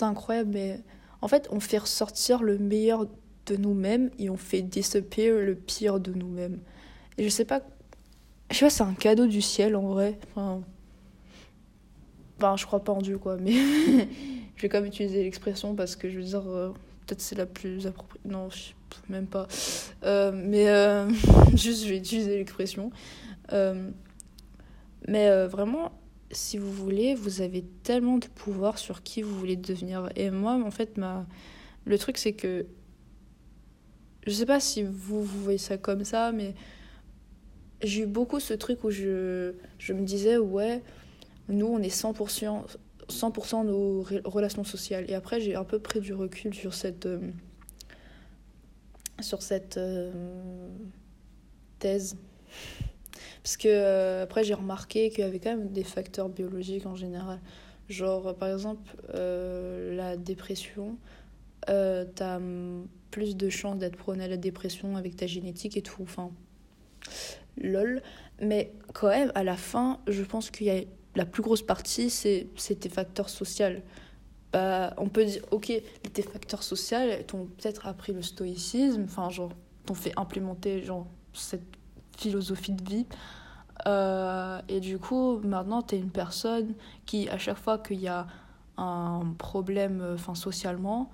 incroyable, 0.00 0.50
mais 0.52 0.80
en 1.22 1.28
fait, 1.28 1.48
on 1.50 1.60
fait 1.60 1.78
ressortir 1.78 2.42
le 2.42 2.58
meilleur 2.58 3.06
de 3.46 3.56
nous-mêmes 3.56 4.10
et 4.18 4.30
on 4.30 4.36
fait 4.36 4.62
disappear 4.62 5.34
le 5.34 5.54
pire 5.54 6.00
de 6.00 6.12
nous-mêmes. 6.12 6.60
Et 7.16 7.24
je 7.24 7.28
sais 7.28 7.44
pas. 7.44 7.62
Je 8.50 8.56
sais 8.56 8.64
pas, 8.66 8.70
c'est 8.70 8.82
un 8.82 8.94
cadeau 8.94 9.26
du 9.26 9.42
ciel, 9.42 9.76
en 9.76 9.88
vrai. 9.88 10.18
Enfin. 10.30 10.62
Enfin, 12.38 12.56
je 12.56 12.66
crois 12.66 12.84
pas 12.84 12.92
en 12.92 13.02
Dieu, 13.02 13.18
quoi, 13.18 13.36
mais. 13.36 13.54
Je 14.58 14.62
vais 14.62 14.68
quand 14.68 14.78
même 14.78 14.88
utiliser 14.88 15.22
l'expression 15.22 15.76
parce 15.76 15.94
que 15.94 16.10
je 16.10 16.16
veux 16.18 16.24
dire, 16.24 16.42
euh, 16.48 16.70
peut-être 17.06 17.20
c'est 17.20 17.36
la 17.36 17.46
plus 17.46 17.86
appropriée. 17.86 18.20
Non, 18.24 18.48
même 19.08 19.26
pas. 19.26 19.46
Euh, 20.02 20.32
mais 20.34 20.68
euh, 20.68 21.08
juste, 21.54 21.84
je 21.84 21.90
vais 21.90 21.98
utiliser 21.98 22.38
l'expression. 22.38 22.90
Mais 25.08 25.46
vraiment, 25.46 25.90
si 26.30 26.58
vous 26.58 26.72
voulez, 26.72 27.14
vous 27.14 27.40
avez 27.40 27.64
tellement 27.82 28.18
de 28.18 28.26
pouvoir 28.26 28.78
sur 28.78 29.02
qui 29.02 29.22
vous 29.22 29.36
voulez 29.36 29.56
devenir. 29.56 30.10
Et 30.16 30.30
moi, 30.30 30.60
en 30.62 30.70
fait, 30.70 30.96
ma... 30.96 31.26
le 31.84 31.98
truc, 31.98 32.18
c'est 32.18 32.34
que. 32.34 32.66
Je 34.26 34.32
sais 34.32 34.46
pas 34.46 34.60
si 34.60 34.82
vous, 34.82 35.22
vous 35.22 35.42
voyez 35.42 35.58
ça 35.58 35.78
comme 35.78 36.04
ça, 36.04 36.32
mais 36.32 36.54
j'ai 37.82 38.02
eu 38.02 38.06
beaucoup 38.06 38.40
ce 38.40 38.52
truc 38.52 38.84
où 38.84 38.90
je, 38.90 39.54
je 39.78 39.92
me 39.92 40.02
disais, 40.02 40.36
ouais, 40.36 40.82
nous, 41.48 41.66
on 41.66 41.78
est 41.80 41.94
100%, 41.94 42.66
100 43.08 43.64
nos 43.64 44.04
relations 44.24 44.64
sociales. 44.64 45.06
Et 45.08 45.14
après, 45.14 45.40
j'ai 45.40 45.54
un 45.54 45.64
peu 45.64 45.78
pris 45.78 46.00
du 46.00 46.12
recul 46.12 46.54
sur 46.54 46.74
cette. 46.74 47.06
Euh, 47.06 47.18
sur 49.20 49.42
cette 49.42 49.78
euh, 49.78 50.12
thèse 51.80 52.16
parce 53.42 53.56
que 53.56 53.68
euh, 53.68 54.24
après, 54.24 54.44
j'ai 54.44 54.54
remarqué 54.54 55.10
qu'il 55.10 55.20
y 55.20 55.22
avait 55.22 55.38
quand 55.38 55.56
même 55.56 55.68
des 55.68 55.84
facteurs 55.84 56.28
biologiques 56.28 56.86
en 56.86 56.96
général. 56.96 57.40
Genre, 57.88 58.34
par 58.34 58.50
exemple, 58.50 58.96
euh, 59.14 59.94
la 59.96 60.16
dépression, 60.16 60.98
euh, 61.68 62.04
t'as 62.14 62.40
plus 63.10 63.36
de 63.36 63.48
chances 63.48 63.78
d'être 63.78 63.96
prôné 63.96 64.24
à 64.24 64.28
la 64.28 64.36
dépression 64.36 64.96
avec 64.96 65.16
ta 65.16 65.26
génétique 65.26 65.76
et 65.76 65.82
tout. 65.82 66.02
Enfin, 66.02 66.30
lol. 67.56 68.02
Mais 68.40 68.72
quand 68.92 69.08
même, 69.08 69.32
à 69.34 69.44
la 69.44 69.56
fin, 69.56 70.00
je 70.06 70.22
pense 70.22 70.50
qu'il 70.50 70.66
y 70.66 70.70
a 70.70 70.82
la 71.14 71.24
plus 71.24 71.42
grosse 71.42 71.62
partie, 71.62 72.10
c'est 72.10 72.46
tes 72.78 72.88
facteurs 72.88 73.30
sociaux. 73.30 73.66
Bah, 74.52 74.94
on 74.96 75.08
peut 75.08 75.24
dire, 75.24 75.42
ok, 75.50 75.72
tes 76.12 76.22
facteurs 76.22 76.62
sociaux 76.62 76.98
t'ont 77.26 77.46
peut-être 77.46 77.86
appris 77.86 78.12
le 78.12 78.22
stoïcisme, 78.22 79.04
enfin, 79.04 79.28
genre, 79.30 79.52
t'ont 79.84 79.94
fait 79.94 80.12
implémenter, 80.16 80.82
genre, 80.82 81.06
cette 81.32 81.77
philosophie 82.18 82.72
de 82.72 82.84
vie. 82.88 83.06
Euh, 83.86 84.60
et 84.68 84.80
du 84.80 84.98
coup, 84.98 85.38
maintenant, 85.38 85.82
tu 85.82 85.94
es 85.94 85.98
une 85.98 86.10
personne 86.10 86.74
qui, 87.06 87.28
à 87.28 87.38
chaque 87.38 87.58
fois 87.58 87.78
qu'il 87.78 88.00
y 88.00 88.08
a 88.08 88.26
un 88.76 89.34
problème 89.38 90.04
enfin, 90.14 90.34
socialement, 90.34 91.10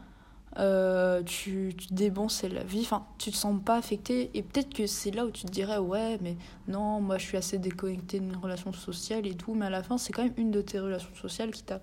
euh, 0.59 1.23
tu, 1.25 1.75
tu 1.77 2.49
la 2.49 2.63
vie, 2.63 2.83
enfin, 2.83 3.07
tu 3.19 3.31
te 3.31 3.37
sens 3.37 3.61
pas 3.65 3.77
affecté. 3.77 4.31
Et 4.35 4.43
peut-être 4.43 4.73
que 4.73 4.87
c'est 4.87 5.11
là 5.11 5.27
où 5.27 5.31
tu 5.31 5.45
te 5.47 5.51
dirais, 5.51 5.79
ouais, 5.79 6.19
mais 6.23 6.37
non, 6.69 7.01
moi 7.01 7.19
je 7.19 7.25
suis 7.25 7.37
assez 7.37 7.59
déconnecté 7.59 8.21
d'une 8.21 8.37
relation 8.37 8.73
sociale 8.73 9.27
et 9.27 9.35
tout. 9.35 9.55
Mais 9.55 9.67
à 9.67 9.71
la 9.71 9.83
fin, 9.83 9.99
c'est 9.99 10.13
quand 10.13 10.23
même 10.23 10.35
une 10.37 10.51
de 10.51 10.61
tes 10.61 10.79
relations 10.79 11.15
sociales 11.21 11.51
qui 11.51 11.65
t'a 11.65 11.81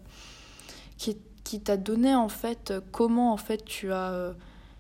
qui, 0.98 1.18
qui 1.44 1.60
donné 1.60 2.16
en 2.16 2.30
fait 2.30 2.74
comment 2.92 3.34
en 3.34 3.38
fait 3.38 3.66
tu 3.66 3.92
as 3.92 4.12
euh, 4.12 4.34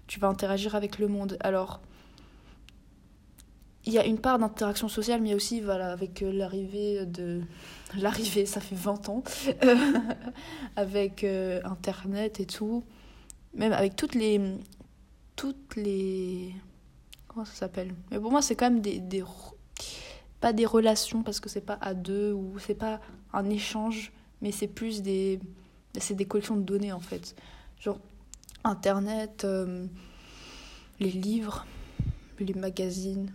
tu 0.07 0.19
vas 0.19 0.27
interagir 0.27 0.75
avec 0.75 1.00
le 1.00 1.07
monde. 1.07 1.38
Alors 1.41 1.81
il 3.85 3.93
y 3.93 3.97
a 3.97 4.05
une 4.05 4.19
part 4.19 4.38
d'interaction 4.38 4.88
sociale, 4.88 5.21
mais 5.21 5.33
aussi 5.33 5.59
voilà, 5.61 5.91
avec 5.91 6.21
euh, 6.21 6.31
l'arrivée 6.31 7.05
de. 7.05 7.41
L'arrivée, 7.97 8.45
ça 8.45 8.61
fait 8.61 8.75
20 8.75 9.09
ans, 9.09 9.21
avec 10.77 11.25
euh, 11.25 11.59
Internet 11.65 12.39
et 12.39 12.45
tout, 12.45 12.85
même 13.53 13.73
avec 13.73 13.95
toutes 13.95 14.15
les. 14.15 14.39
Toutes 15.35 15.75
les. 15.75 16.53
Comment 17.27 17.45
ça 17.45 17.53
s'appelle? 17.53 17.93
Mais 18.09 18.19
pour 18.19 18.31
moi, 18.31 18.41
c'est 18.41 18.55
quand 18.55 18.69
même 18.69 18.81
des, 18.81 19.00
des. 19.00 19.23
Pas 20.39 20.53
des 20.53 20.65
relations, 20.65 21.21
parce 21.21 21.39
que 21.39 21.50
c'est 21.50 21.65
pas 21.65 21.77
à 21.81 21.93
deux, 21.93 22.31
ou 22.31 22.57
c'est 22.59 22.75
pas 22.75 23.01
un 23.33 23.50
échange, 23.50 24.13
mais 24.41 24.51
c'est 24.51 24.67
plus 24.67 25.01
des. 25.01 25.39
C'est 26.00 26.15
des 26.15 26.25
collections 26.25 26.55
de 26.55 26.63
données 26.63 26.93
en 26.93 27.01
fait. 27.01 27.35
Genre, 27.79 28.00
Internet, 28.63 29.43
euh, 29.43 29.85
les 31.01 31.11
livres, 31.11 31.65
les 32.39 32.53
magazines 32.53 33.31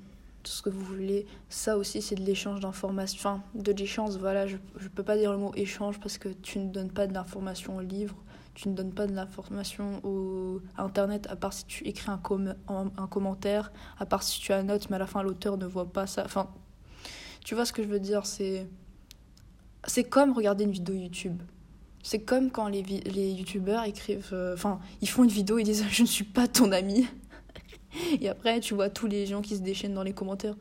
tout 0.47 0.53
ce 0.53 0.63
que 0.63 0.71
vous 0.71 0.85
voulez. 0.85 1.27
Ça 1.49 1.77
aussi, 1.77 2.01
c'est 2.01 2.15
de 2.15 2.23
l'échange 2.23 2.61
d'informations. 2.61 3.19
Enfin, 3.19 3.43
de 3.57 3.73
l'échange, 3.73 4.17
voilà, 4.17 4.47
je 4.47 4.57
ne 4.57 4.89
peux 4.89 5.03
pas 5.03 5.17
dire 5.17 5.33
le 5.33 5.39
mot 5.39 5.53
échange 5.57 5.99
parce 5.99 6.19
que 6.19 6.29
tu 6.29 6.61
ne 6.61 6.71
donnes 6.71 6.93
pas 6.93 7.09
de 7.09 7.13
l'information 7.13 7.77
au 7.77 7.81
livre, 7.81 8.15
tu 8.55 8.69
ne 8.69 8.75
donnes 8.75 8.95
pas 8.95 9.09
de 9.09 9.13
l'information 9.13 10.01
au 10.05 10.61
Internet, 10.79 11.27
à 11.29 11.35
part 11.35 11.53
si 11.53 11.67
tu 11.67 11.85
écris 11.85 12.11
un, 12.13 12.19
com 12.19 12.55
un, 12.69 13.07
commentaire, 13.09 13.73
à 13.99 14.07
part 14.07 14.23
si 14.23 14.41
tu 14.41 14.53
note, 14.63 14.89
mais 14.89 14.97
à 14.97 15.01
la 15.01 15.09
fin, 15.09 15.23
l'auteur 15.25 15.59
ne 15.59 15.67
voit 15.67 15.93
pas 15.93 16.07
ça. 16.07 16.23
Enfin, 16.25 16.49
tu 17.45 17.57
vois 17.57 17.65
ce 17.65 17.73
que 17.73 17.83
je 17.83 17.89
veux 17.89 18.01
dire 18.01 18.25
C'est 18.25 18.69
c'est 19.85 20.05
comme 20.05 20.33
regarder 20.33 20.65
une 20.65 20.71
vidéo 20.71 20.95
YouTube. 20.95 21.43
C'est 22.05 22.21
comme 22.21 22.53
quand 22.53 22.69
les, 22.69 22.83
les 22.83 23.33
youtubeurs 23.33 23.83
écrivent. 23.83 24.31
Euh, 24.33 24.55
enfin, 24.55 24.79
ils 25.01 25.09
font 25.09 25.25
une 25.25 25.31
vidéo 25.31 25.59
et 25.59 25.65
disent 25.65 25.85
Je 25.91 26.03
ne 26.03 26.07
suis 26.07 26.25
pas 26.25 26.47
ton 26.47 26.71
ami. 26.71 27.09
Et 28.21 28.29
après, 28.29 28.61
tu 28.61 28.75
vois 28.75 28.91
tous 28.91 29.07
les 29.07 29.27
gens 29.27 29.43
qui 29.43 29.57
se 29.57 29.63
déchaînent 29.63 29.95
dans 29.95 30.03
les 30.03 30.13
commentaires. 30.13 30.57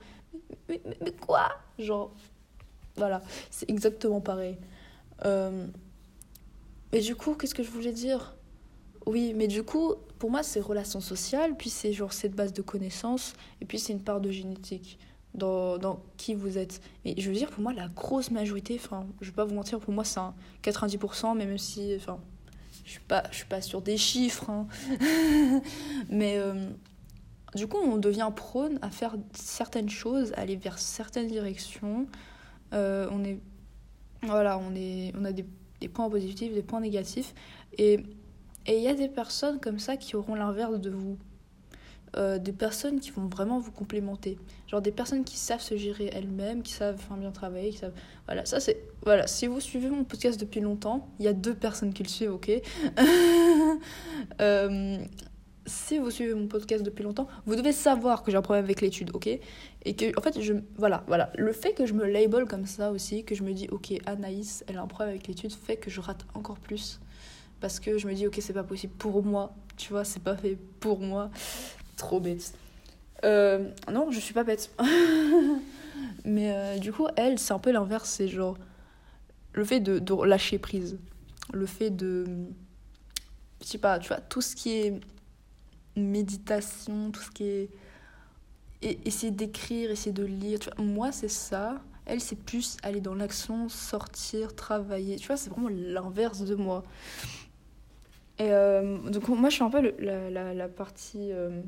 Mais, 0.69 0.81
mais, 1.01 1.11
quoi? 1.11 1.49
Genre, 1.79 2.11
voilà, 2.95 3.21
c'est 3.49 3.69
exactement 3.69 4.21
pareil. 4.21 4.57
Euh... 5.25 5.67
Et 6.91 7.01
du 7.01 7.15
coup, 7.15 7.33
qu'est-ce 7.33 7.55
que 7.55 7.63
je 7.63 7.69
voulais 7.69 7.91
dire? 7.91 8.35
Oui, 9.05 9.33
mais 9.35 9.47
du 9.47 9.63
coup, 9.63 9.95
pour 10.17 10.31
moi, 10.31 10.43
c'est 10.43 10.59
relation 10.59 11.01
sociale, 11.01 11.55
puis 11.57 11.69
c'est 11.69 11.93
genre 11.93 12.13
cette 12.13 12.33
base 12.33 12.53
de 12.53 12.61
connaissances, 12.61 13.33
et 13.61 13.65
puis 13.65 13.79
c'est 13.79 13.93
une 13.93 14.01
part 14.01 14.21
de 14.21 14.31
génétique 14.31 14.97
dans, 15.33 15.77
dans 15.77 15.99
qui 16.17 16.33
vous 16.33 16.57
êtes. 16.57 16.81
Mais 17.03 17.13
je 17.17 17.29
veux 17.29 17.35
dire, 17.35 17.49
pour 17.49 17.61
moi, 17.61 17.73
la 17.73 17.87
grosse 17.89 18.31
majorité, 18.31 18.79
enfin, 18.81 19.05
je 19.21 19.27
vais 19.27 19.35
pas 19.35 19.45
vous 19.45 19.53
mentir, 19.53 19.79
pour 19.79 19.93
moi, 19.93 20.03
c'est 20.03 20.19
un 20.19 20.33
90%, 20.63 21.35
mais 21.35 21.45
même 21.45 21.57
si, 21.57 21.93
enfin, 21.97 22.19
je 22.85 22.91
suis 22.91 22.99
pas, 23.01 23.23
suis 23.31 23.45
pas 23.45 23.61
sur 23.61 23.81
des 23.81 23.97
chiffres, 23.97 24.49
hein. 24.49 24.67
mais. 26.09 26.37
Euh, 26.37 26.69
du 27.55 27.67
coup, 27.67 27.77
on 27.77 27.97
devient 27.97 28.29
prône 28.35 28.79
à 28.81 28.89
faire 28.89 29.15
certaines 29.33 29.89
choses, 29.89 30.33
aller 30.35 30.55
vers 30.57 30.77
certaines 30.77 31.27
directions. 31.27 32.05
Euh, 32.73 33.07
on 33.11 33.23
est, 33.23 33.39
voilà, 34.23 34.57
on 34.57 34.75
est, 34.75 35.13
on 35.17 35.25
a 35.25 35.31
des, 35.31 35.45
points 35.87 36.09
positifs, 36.09 36.53
des 36.53 36.63
points 36.63 36.81
négatifs, 36.81 37.33
et 37.77 37.99
il 38.67 38.79
y 38.79 38.87
a 38.87 38.93
des 38.93 39.07
personnes 39.07 39.59
comme 39.59 39.79
ça 39.79 39.97
qui 39.97 40.15
auront 40.15 40.35
l'inverse 40.35 40.79
de 40.79 40.89
vous. 40.89 41.17
Euh, 42.17 42.37
des 42.39 42.53
personnes 42.53 43.01
qui 43.01 43.11
vont 43.11 43.27
vraiment 43.27 43.59
vous 43.59 43.71
complémenter. 43.71 44.37
Genre 44.67 44.81
des 44.81 44.91
personnes 44.91 45.25
qui 45.25 45.35
savent 45.35 45.59
se 45.59 45.75
gérer 45.75 46.09
elles-mêmes, 46.13 46.63
qui 46.63 46.71
savent 46.71 47.01
bien 47.17 47.31
travailler, 47.31 47.71
qui 47.71 47.79
savent... 47.79 47.93
Voilà, 48.25 48.45
ça 48.45 48.61
c'est... 48.61 48.77
Voilà, 49.03 49.27
si 49.27 49.47
vous 49.47 49.59
suivez 49.59 49.89
mon 49.89 50.05
podcast 50.05 50.39
depuis 50.39 50.61
longtemps, 50.61 51.09
il 51.19 51.25
y 51.25 51.27
a 51.27 51.33
deux 51.33 51.53
personnes 51.53 51.91
qui 51.93 52.03
le 52.03 52.09
suivent, 52.09 52.33
ok? 52.33 52.51
Euh, 54.41 54.97
si 55.65 55.97
vous 55.97 56.11
suivez 56.11 56.33
mon 56.33 56.47
podcast 56.47 56.83
depuis 56.83 57.03
longtemps, 57.03 57.27
vous 57.45 57.55
devez 57.55 57.71
savoir 57.71 58.23
que 58.23 58.31
j'ai 58.31 58.37
un 58.37 58.41
problème 58.41 58.65
avec 58.65 58.81
l'étude, 58.81 59.11
ok? 59.13 59.27
Et 59.27 59.95
que, 59.95 60.17
en 60.17 60.21
fait, 60.21 60.39
je, 60.41 60.53
voilà, 60.77 61.03
voilà. 61.07 61.31
Le 61.35 61.51
fait 61.51 61.73
que 61.73 61.85
je 61.85 61.93
me 61.93 62.05
label 62.05 62.45
comme 62.45 62.65
ça 62.65 62.91
aussi, 62.91 63.23
que 63.23 63.35
je 63.35 63.43
me 63.43 63.53
dis, 63.53 63.67
ok, 63.71 63.93
Anaïs, 64.05 64.63
elle 64.67 64.77
a 64.77 64.81
un 64.81 64.87
problème 64.87 65.09
avec 65.09 65.27
l'étude, 65.27 65.51
fait 65.51 65.77
que 65.77 65.89
je 65.89 66.01
rate 66.01 66.25
encore 66.33 66.59
plus. 66.59 66.99
Parce 67.61 67.79
que 67.79 67.97
je 67.97 68.07
me 68.07 68.13
dis, 68.13 68.27
ok, 68.27 68.37
c'est 68.39 68.53
pas 68.53 68.63
possible 68.63 68.93
pour 68.97 69.23
moi, 69.23 69.55
tu 69.77 69.91
vois, 69.91 70.03
c'est 70.03 70.21
pas 70.21 70.35
fait 70.35 70.57
pour 70.79 70.99
moi. 70.99 71.31
Trop 71.97 72.19
bête. 72.19 72.53
Euh, 73.23 73.69
non, 73.91 74.11
je 74.11 74.19
suis 74.19 74.33
pas 74.33 74.43
bête. 74.43 74.69
Mais 76.25 76.53
euh, 76.53 76.77
du 76.77 76.91
coup, 76.91 77.07
elle, 77.15 77.39
c'est 77.39 77.53
un 77.53 77.59
peu 77.59 77.71
l'inverse, 77.71 78.09
c'est 78.09 78.27
genre 78.27 78.57
le 79.53 79.63
fait 79.63 79.79
de, 79.79 79.99
de 79.99 80.25
lâcher 80.25 80.59
prise. 80.59 80.97
Le 81.53 81.65
fait 81.65 81.89
de. 81.89 82.25
Je 83.61 83.67
sais 83.67 83.77
pas, 83.77 83.99
tu 83.99 84.09
vois, 84.09 84.17
tout 84.17 84.41
ce 84.41 84.55
qui 84.55 84.71
est 84.71 84.99
méditation, 85.95 87.11
tout 87.11 87.21
ce 87.21 87.31
qui 87.31 87.43
est. 87.43 87.69
Essayer 88.81 89.31
d'écrire, 89.31 89.89
essayer 89.89 90.11
de 90.11 90.25
lire. 90.25 90.59
Moi, 90.77 91.11
c'est 91.11 91.29
ça. 91.29 91.81
Elle, 92.05 92.21
c'est 92.21 92.35
plus 92.35 92.77
aller 92.83 93.01
dans 93.01 93.15
l'action, 93.15 93.67
sortir, 93.67 94.55
travailler. 94.55 95.15
Tu 95.15 95.27
vois, 95.27 95.37
c'est 95.37 95.49
vraiment 95.49 95.69
l'inverse 95.69 96.41
de 96.41 96.53
moi. 96.53 96.83
Et 98.37 98.51
euh, 98.51 98.97
donc, 99.09 99.27
moi, 99.29 99.49
je 99.49 99.55
suis 99.55 99.63
un 99.63 99.69
peu 99.69 99.93
la, 99.99 100.29
la, 100.29 100.53
la, 100.53 100.67
partie. 100.67 101.31
Euh, 101.31 101.61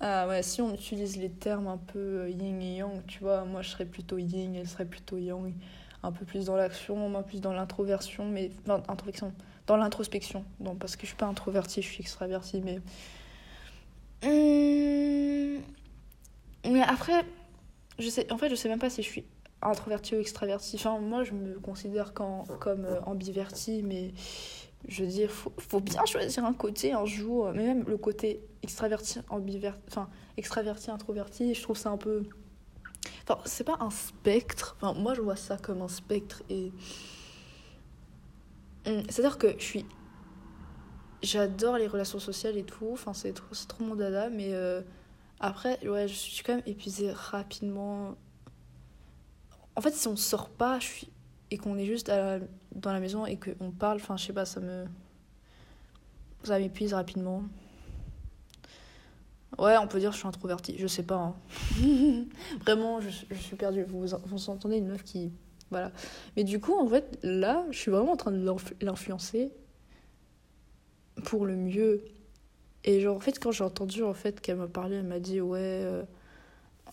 ah 0.00 0.28
ouais, 0.28 0.42
si 0.44 0.60
on 0.62 0.72
utilise 0.72 1.16
les 1.16 1.30
termes 1.30 1.66
un 1.66 1.78
peu 1.78 1.98
euh, 1.98 2.30
yin 2.30 2.60
et 2.62 2.76
yang, 2.76 3.04
tu 3.06 3.20
vois, 3.20 3.44
moi, 3.44 3.62
je 3.62 3.70
serais 3.70 3.86
plutôt 3.86 4.18
yin, 4.18 4.54
elle 4.54 4.68
serait 4.68 4.84
plutôt 4.84 5.16
yang. 5.18 5.52
Un 6.04 6.12
peu 6.12 6.24
plus 6.24 6.44
dans 6.44 6.54
l'action, 6.54 7.08
moi, 7.08 7.24
plus 7.24 7.40
dans 7.40 7.52
l'introversion, 7.52 8.26
mais. 8.28 8.52
Introversion 8.68 9.32
dans 9.68 9.76
l'introspection. 9.76 10.44
Non, 10.58 10.74
parce 10.74 10.96
que 10.96 11.02
je 11.02 11.08
suis 11.08 11.16
pas 11.16 11.26
introvertie, 11.26 11.82
je 11.82 11.86
suis 11.86 12.00
extravertie, 12.00 12.60
mais. 12.64 12.80
Hum, 14.24 15.62
mais 16.64 16.82
après, 16.82 17.24
je 18.00 18.08
sais, 18.08 18.32
en 18.32 18.38
fait, 18.38 18.48
je 18.48 18.56
sais 18.56 18.68
même 18.68 18.80
pas 18.80 18.90
si 18.90 19.02
je 19.02 19.08
suis 19.08 19.24
introvertie 19.62 20.16
ou 20.16 20.20
extravertie. 20.20 20.76
Enfin, 20.76 20.98
moi, 20.98 21.22
je 21.22 21.32
me 21.32 21.60
considère 21.60 22.12
comme 22.14 22.84
euh, 22.84 23.00
ambivertie, 23.02 23.82
mais 23.84 24.12
je 24.88 25.04
veux 25.04 25.10
dire, 25.10 25.30
faut, 25.30 25.52
faut 25.58 25.80
bien 25.80 26.04
choisir 26.06 26.44
un 26.44 26.54
côté 26.54 26.92
un 26.92 27.04
jour. 27.04 27.52
Mais 27.54 27.64
même 27.64 27.84
le 27.86 27.98
côté 27.98 28.40
extraverti, 28.62 29.20
ambiverti, 29.28 29.80
enfin, 29.88 30.08
extraverti, 30.36 30.90
introverti, 30.90 31.54
je 31.54 31.62
trouve 31.62 31.76
ça 31.76 31.90
un 31.90 31.98
peu. 31.98 32.22
Enfin, 33.22 33.40
c'est 33.44 33.64
pas 33.64 33.76
un 33.80 33.90
spectre. 33.90 34.76
Enfin, 34.80 34.98
moi, 34.98 35.14
je 35.14 35.20
vois 35.20 35.36
ça 35.36 35.58
comme 35.58 35.82
un 35.82 35.88
spectre 35.88 36.42
et 36.48 36.72
c'est-à-dire 39.08 39.38
que 39.38 39.54
je 39.58 39.64
suis. 39.64 39.86
J'adore 41.22 41.78
les 41.78 41.88
relations 41.88 42.20
sociales 42.20 42.56
et 42.56 42.62
tout, 42.62 42.90
enfin, 42.92 43.12
c'est 43.12 43.32
trop, 43.32 43.54
trop 43.66 43.84
mon 43.84 43.96
dada, 43.96 44.30
mais 44.30 44.54
euh, 44.54 44.82
après, 45.40 45.84
ouais, 45.86 46.06
je 46.06 46.14
suis 46.14 46.44
quand 46.44 46.54
même 46.54 46.62
épuisée 46.66 47.10
rapidement. 47.12 48.14
En 49.74 49.80
fait, 49.80 49.92
si 49.94 50.06
on 50.08 50.16
sort 50.16 50.48
pas, 50.48 50.78
je 50.78 50.86
suis. 50.86 51.08
et 51.50 51.58
qu'on 51.58 51.76
est 51.76 51.86
juste 51.86 52.08
dans 52.08 52.92
la 52.92 53.00
maison 53.00 53.26
et 53.26 53.36
qu'on 53.36 53.70
parle, 53.72 53.96
enfin, 53.96 54.16
je 54.16 54.26
sais 54.26 54.32
pas, 54.32 54.44
ça 54.44 54.60
me. 54.60 54.86
Ça 56.44 56.58
m'épuise 56.58 56.94
rapidement. 56.94 57.42
Ouais, 59.58 59.76
on 59.76 59.88
peut 59.88 59.98
dire 59.98 60.10
que 60.10 60.14
je 60.14 60.20
suis 60.20 60.28
introvertie, 60.28 60.76
je 60.78 60.86
sais 60.86 61.02
pas. 61.02 61.16
Hein. 61.16 61.34
Vraiment, 62.60 63.00
je, 63.00 63.08
je, 63.08 63.34
suis 63.34 63.56
perdue. 63.56 63.82
Vous, 63.82 64.06
vous 64.26 64.50
entendez 64.50 64.76
une 64.76 64.86
meuf 64.86 65.02
qui. 65.02 65.32
Voilà. 65.70 65.92
Mais 66.36 66.44
du 66.44 66.60
coup, 66.60 66.74
en 66.74 66.86
fait, 66.86 67.18
là, 67.22 67.64
je 67.70 67.78
suis 67.78 67.90
vraiment 67.90 68.12
en 68.12 68.16
train 68.16 68.30
de 68.30 68.56
l'influencer 68.80 69.52
pour 71.24 71.46
le 71.46 71.56
mieux. 71.56 72.02
Et 72.84 73.00
genre, 73.00 73.16
en 73.16 73.20
fait, 73.20 73.38
quand 73.38 73.52
j'ai 73.52 73.64
entendu 73.64 74.02
en 74.02 74.14
fait, 74.14 74.40
qu'elle 74.40 74.56
m'a 74.56 74.68
parlé, 74.68 74.96
elle 74.96 75.06
m'a 75.06 75.20
dit 75.20 75.40
Ouais, 75.40 75.58
euh, 75.60 76.02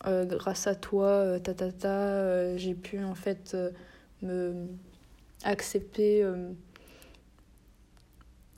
euh, 0.08 0.25
grâce 0.25 0.67
à 0.67 0.75
toi, 0.75 1.08
euh, 1.08 1.39
ta, 1.39 1.53
ta, 1.53 1.72
ta 1.72 2.58
j'ai 2.58 2.75
pu 2.75 3.03
en 3.03 3.15
fait 3.15 3.55
me 4.22 4.67
accepter. 5.44 6.25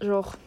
genre 0.02 0.38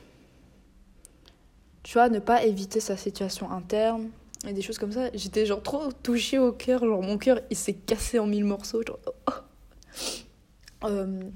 tu 1.82 1.94
vois, 1.94 2.08
ne 2.08 2.18
pas 2.18 2.44
éviter 2.44 2.78
sa 2.78 2.96
situation 2.96 3.50
interne 3.50 4.10
et 4.46 4.52
des 4.52 4.62
choses 4.62 4.78
comme 4.78 4.92
ça. 4.92 5.10
J'étais 5.14 5.46
genre 5.46 5.62
trop 5.62 5.90
touchée 5.92 6.38
au 6.38 6.52
cœur, 6.52 6.84
genre 6.84 7.02
mon 7.02 7.18
cœur 7.18 7.40
il 7.50 7.56
s'est 7.56 7.74
cassé 7.74 8.18
en 8.18 8.26
mille 8.26 8.44
morceaux. 8.44 8.82
Oh. 9.26 9.32
Euh, 10.84 11.30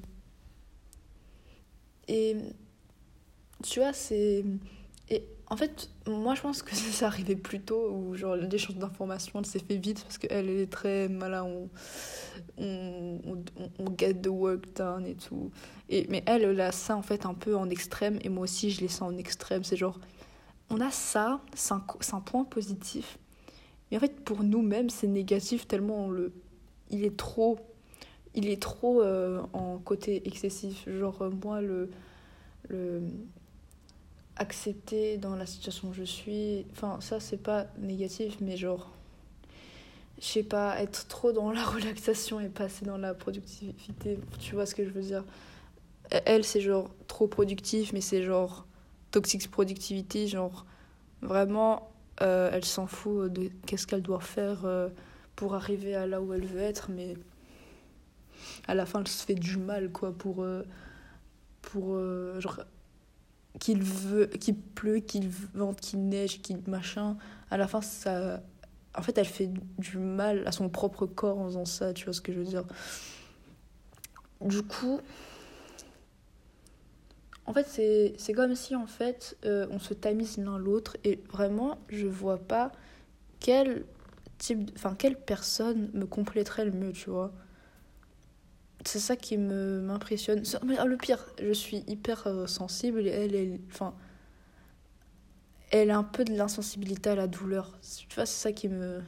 et 2.09 2.37
tu 3.63 3.81
vois, 3.81 3.93
c'est. 3.93 4.45
Et 5.11 5.23
en 5.49 5.57
fait, 5.57 5.91
moi 6.07 6.35
je 6.35 6.43
pense 6.43 6.63
que 6.63 6.75
ça 6.75 7.07
arrivait 7.07 7.37
plus 7.37 7.61
tôt 7.61 7.91
où 7.91 8.15
genre 8.15 8.37
l'échange 8.37 8.77
d'informations 8.77 9.43
s'est 9.45 9.59
fait 9.59 9.77
vite 9.77 10.03
parce 10.03 10.19
qu'elle 10.19 10.49
elle 10.49 10.61
est 10.61 10.71
très. 10.71 11.09
Voilà, 11.09 11.45
on, 11.45 11.69
on, 12.59 13.21
on, 13.27 13.45
on, 13.79 13.97
get 13.97 14.15
the 14.15 14.29
work 14.29 14.75
done 14.77 15.07
et 15.07 15.15
tout. 15.15 15.51
Et, 15.89 16.07
mais 16.09 16.23
elle, 16.27 16.43
elle 16.43 16.61
a 16.61 16.73
ça 16.73 16.97
en 16.97 17.03
fait 17.03 17.27
un 17.27 17.35
peu 17.35 17.57
en 17.57 17.71
extrême 17.71 18.19
et 18.23 18.29
moi 18.29 18.45
aussi 18.45 18.71
je 18.71 18.81
l'ai 18.81 18.89
ça 18.89 19.05
en 19.05 19.17
extrême. 19.17 19.65
C'est 19.65 19.77
genre 19.77 19.99
on 20.71 20.81
a 20.81 20.91
ça, 20.91 21.41
c'est 21.55 21.73
un, 21.73 22.21
point 22.21 22.45
positif. 22.45 23.19
Mais 23.91 23.97
en 23.97 24.01
fait, 24.01 24.25
pour 24.25 24.43
nous-mêmes, 24.43 24.91
c'est 24.91 25.07
négatif 25.07 25.69
tellement 25.69 26.09
le, 26.09 26.33
il 26.91 27.05
est 27.05 27.17
trop, 27.17 27.59
il 28.35 28.49
est 28.49 28.61
trop 28.61 29.01
euh, 29.01 29.43
en 29.53 29.79
côté 29.79 30.27
excessif. 30.27 30.89
Genre, 30.89 31.23
euh, 31.23 31.31
moi, 31.31 31.61
le, 31.61 31.91
le 32.69 33.03
accepter 34.37 35.17
dans 35.17 35.37
la 35.37 35.47
situation 35.47 35.89
où 35.89 35.93
je 35.93 36.03
suis, 36.03 36.67
enfin, 36.73 36.99
ça, 37.01 37.21
c'est 37.21 37.37
pas 37.37 37.67
négatif, 37.79 38.37
mais 38.41 38.57
genre, 38.57 38.91
je 40.21 40.27
sais 40.27 40.43
pas, 40.43 40.81
être 40.83 41.07
trop 41.07 41.31
dans 41.33 41.53
la 41.53 41.65
relaxation 41.65 42.41
et 42.41 42.49
passer 42.49 42.85
dans 42.85 42.99
la 42.99 43.15
productivité, 43.15 44.19
tu 44.41 44.55
vois 44.57 44.67
ce 44.67 44.75
que 44.75 44.85
je 44.85 44.91
veux 44.91 45.03
dire? 45.03 45.25
Elle, 46.11 46.45
c'est 46.45 46.61
genre 46.61 46.91
trop 47.07 47.29
productif, 47.29 47.93
mais 47.93 48.01
c'est 48.01 48.23
genre 48.23 48.67
toxic 49.11 49.49
productivity, 49.51 50.29
genre 50.29 50.67
vraiment, 51.23 51.91
euh, 52.21 52.51
elle 52.53 52.65
s'en 52.65 52.87
fout 52.87 53.33
de 53.33 53.51
qu'est-ce 53.67 53.87
qu'elle 53.87 54.03
doit 54.03 54.21
faire 54.21 54.67
pour 55.37 55.55
arriver 55.55 55.95
à 55.95 56.07
là 56.07 56.21
où 56.21 56.33
elle 56.35 56.45
veut 56.45 56.61
être, 56.61 56.91
mais 56.91 57.15
à 58.67 58.75
la 58.75 58.87
fin, 58.87 59.01
elle 59.01 59.09
se 59.09 59.25
fait 59.25 59.35
du 59.35 59.59
mal, 59.59 59.91
quoi, 59.91 60.13
pour. 60.17 60.43
Euh, 60.43 60.63
pour 61.63 61.99
genre. 62.41 62.61
Qu'il 63.61 63.83
veut, 63.83 64.27
qu'il 64.27 64.57
pleut, 64.57 64.99
qu'il 64.99 65.29
vente, 65.55 65.81
qu'il 65.81 66.09
neige, 66.09 66.43
qu'il 66.43 66.59
machin. 66.67 67.17
À 67.51 67.57
la 67.57 67.69
fin, 67.69 67.81
ça. 67.81 68.43
En 68.97 69.03
fait, 69.03 69.17
elle 69.17 69.27
fait 69.27 69.51
du 69.79 69.99
mal 69.99 70.47
à 70.47 70.53
son 70.53 70.69
propre 70.69 71.07
corps 71.07 71.39
en 71.39 71.47
faisant 71.47 71.65
ça, 71.65 71.93
tu 71.93 72.05
vois 72.05 72.13
ce 72.13 72.21
que 72.21 72.33
je 72.33 72.39
veux 72.39 72.45
dire. 72.45 72.65
Du 74.41 74.63
coup, 74.63 75.01
en 77.47 77.53
fait, 77.53 78.15
c'est 78.19 78.33
comme 78.33 78.55
si 78.55 78.75
en 78.75 78.87
fait 78.87 79.37
euh, 79.45 79.67
on 79.71 79.79
se 79.79 79.93
tamise 79.93 80.39
l'un 80.39 80.59
l'autre 80.59 80.97
et 81.05 81.23
vraiment 81.31 81.79
je 81.89 82.07
vois 82.07 82.39
pas 82.39 82.73
quel 83.41 83.85
type, 84.39 84.71
enfin 84.77 84.95
quelle 84.95 85.19
personne 85.19 85.91
me 85.93 86.07
compléterait 86.07 86.65
le 86.65 86.73
mieux, 86.73 86.93
tu 86.93 87.11
vois. 87.11 87.33
C'est 88.85 88.99
ça 88.99 89.17
qui 89.17 89.39
me 89.39 89.81
m'impressionne. 89.81 90.43
Mais 90.65 90.77
le 90.85 90.97
pire, 90.97 91.25
je 91.43 91.53
suis 91.53 91.85
hyper 91.87 92.27
euh, 92.27 92.47
sensible 92.47 93.07
et 93.07 93.11
elle, 93.11 93.35
elle, 93.35 93.61
enfin, 93.73 93.95
elle 95.71 95.91
a 95.91 95.97
un 95.97 96.05
peu 96.05 96.25
de 96.25 96.33
l'insensibilité 96.33 97.11
à 97.11 97.15
la 97.15 97.27
douleur. 97.27 97.79
Tu 98.09 98.15
vois, 98.15 98.27
c'est 98.27 98.43
ça 98.43 98.53
qui 98.53 98.69
me. 98.69 99.01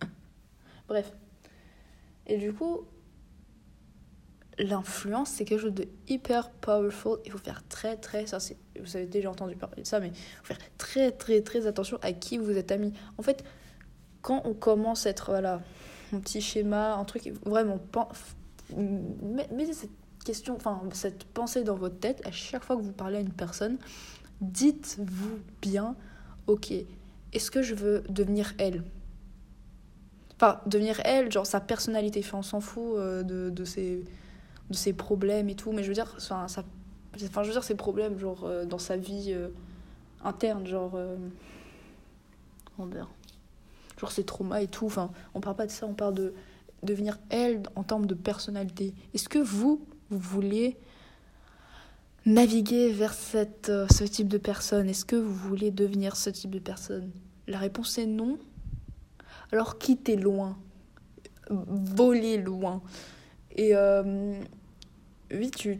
Bref. 0.88 1.12
Et 2.26 2.38
du 2.38 2.52
coup, 2.52 2.86
l'influence, 4.58 5.30
c'est 5.30 5.44
quelque 5.44 5.60
chose 5.60 5.74
de 5.74 5.88
hyper 6.08 6.50
powerful. 6.50 7.18
Il 7.24 7.32
faut 7.32 7.38
faire 7.38 7.66
très, 7.68 7.96
très. 7.96 8.26
Ça, 8.26 8.38
vous 8.80 8.96
avez 8.96 9.06
déjà 9.06 9.30
entendu 9.30 9.56
parler 9.56 9.82
de 9.82 9.86
ça, 9.86 9.98
mais 9.98 10.08
il 10.08 10.14
faut 10.14 10.44
faire 10.44 10.58
très, 10.78 11.10
très, 11.10 11.40
très 11.40 11.66
attention 11.66 11.98
à 12.02 12.12
qui 12.12 12.38
vous 12.38 12.56
êtes 12.56 12.70
amis. 12.70 12.92
En 13.18 13.22
fait, 13.22 13.42
quand 14.22 14.42
on 14.44 14.54
commence 14.54 15.06
à 15.06 15.10
être. 15.10 15.30
Voilà, 15.30 15.60
un 16.12 16.20
petit 16.20 16.40
schéma, 16.40 16.94
un 16.94 17.04
truc. 17.04 17.32
Vraiment, 17.44 17.78
mettez 18.76 19.72
cette 19.72 19.90
question, 20.24 20.56
enfin, 20.56 20.82
cette 20.92 21.24
pensée 21.24 21.64
dans 21.64 21.76
votre 21.76 21.98
tête 21.98 22.22
à 22.26 22.30
chaque 22.30 22.64
fois 22.64 22.76
que 22.76 22.82
vous 22.82 22.92
parlez 22.92 23.18
à 23.18 23.20
une 23.20 23.32
personne. 23.32 23.78
Dites-vous 24.40 25.38
bien, 25.60 25.96
ok, 26.46 26.72
est-ce 27.32 27.50
que 27.50 27.62
je 27.62 27.74
veux 27.74 28.02
devenir 28.08 28.54
elle? 28.58 28.82
Enfin, 30.36 30.60
devenir 30.66 31.00
elle, 31.04 31.30
genre 31.30 31.46
sa 31.46 31.60
personnalité. 31.60 32.20
Enfin, 32.24 32.38
on 32.38 32.42
s'en 32.42 32.60
fout 32.60 32.96
euh, 32.96 33.22
de, 33.22 33.50
de 33.50 33.64
ses 33.64 34.04
de 34.70 34.76
ses 34.76 34.92
problèmes 34.92 35.48
et 35.48 35.54
tout 35.54 35.72
mais 35.72 35.82
je 35.82 35.88
veux 35.88 35.94
dire 35.94 36.14
enfin 36.16 36.48
ça 36.48 36.64
enfin 37.24 37.42
je 37.42 37.48
veux 37.48 37.54
dire 37.54 37.64
ses 37.64 37.74
problèmes 37.74 38.18
genre 38.18 38.44
euh, 38.44 38.64
dans 38.64 38.78
sa 38.78 38.96
vie 38.96 39.32
euh, 39.34 39.48
interne 40.24 40.66
genre 40.66 40.92
euh, 40.94 41.16
genre 43.98 44.12
ses 44.12 44.24
traumas 44.24 44.62
et 44.62 44.68
tout 44.68 44.86
enfin 44.86 45.10
on 45.34 45.40
parle 45.40 45.56
pas 45.56 45.66
de 45.66 45.72
ça 45.72 45.86
on 45.86 45.94
parle 45.94 46.14
de 46.14 46.34
devenir 46.82 47.18
elle 47.30 47.62
en 47.76 47.82
termes 47.82 48.06
de 48.06 48.14
personnalité 48.14 48.94
est-ce 49.14 49.28
que 49.28 49.38
vous 49.38 49.86
vous 50.10 50.18
voulez 50.18 50.76
naviguer 52.26 52.92
vers 52.92 53.14
cette 53.14 53.70
ce 53.90 54.04
type 54.04 54.28
de 54.28 54.38
personne? 54.38 54.88
Est-ce 54.88 55.04
que 55.04 55.16
vous 55.16 55.34
voulez 55.34 55.70
devenir 55.70 56.16
ce 56.16 56.30
type 56.30 56.50
de 56.50 56.58
personne? 56.58 57.10
La 57.46 57.58
réponse 57.58 57.98
est 57.98 58.06
non 58.06 58.38
alors 59.52 59.78
quittez 59.78 60.16
loin 60.16 60.58
volez 61.50 62.36
loin 62.36 62.82
et 63.56 63.74
oui, 65.32 65.50
tu, 65.50 65.78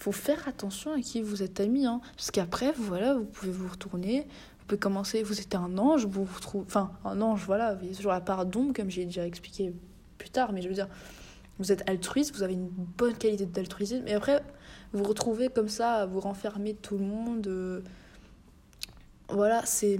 faut 0.00 0.12
faire 0.12 0.46
attention 0.48 0.92
à 0.92 1.00
qui 1.00 1.22
vous 1.22 1.42
êtes 1.42 1.60
amis. 1.60 1.86
Hein, 1.86 2.00
parce 2.16 2.30
qu'après, 2.30 2.72
voilà, 2.72 3.14
vous 3.14 3.24
pouvez 3.24 3.52
vous 3.52 3.68
retourner. 3.68 4.26
Vous 4.58 4.64
pouvez 4.66 4.78
commencer, 4.78 5.22
vous 5.22 5.40
êtes 5.40 5.54
un 5.54 5.78
ange, 5.78 6.06
vous 6.06 6.24
vous. 6.24 6.60
Enfin, 6.60 6.92
un 7.04 7.20
ange, 7.20 7.44
voilà, 7.46 7.78
il 7.82 7.88
y 7.88 7.92
a 7.92 7.96
toujours 7.96 8.12
la 8.12 8.20
part 8.20 8.46
d'ombre, 8.46 8.72
comme 8.74 8.90
j'ai 8.90 9.04
déjà 9.04 9.26
expliqué 9.26 9.72
plus 10.18 10.30
tard. 10.30 10.52
Mais 10.52 10.62
je 10.62 10.68
veux 10.68 10.74
dire, 10.74 10.88
vous 11.58 11.72
êtes 11.72 11.88
altruiste, 11.88 12.34
vous 12.34 12.42
avez 12.42 12.54
une 12.54 12.68
bonne 12.68 13.16
qualité 13.16 13.46
d'altruisme. 13.46 14.06
Et 14.06 14.14
après, 14.14 14.42
vous 14.92 15.04
retrouvez 15.04 15.48
comme 15.48 15.68
ça 15.68 16.06
vous 16.06 16.20
renfermer 16.20 16.74
de 16.74 16.78
tout 16.78 16.98
le 16.98 17.04
monde. 17.04 17.46
Euh, 17.46 17.80
voilà, 19.28 19.64
c'est. 19.64 19.98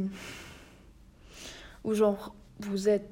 Ou 1.84 1.94
genre, 1.94 2.34
vous 2.60 2.88
êtes 2.88 3.08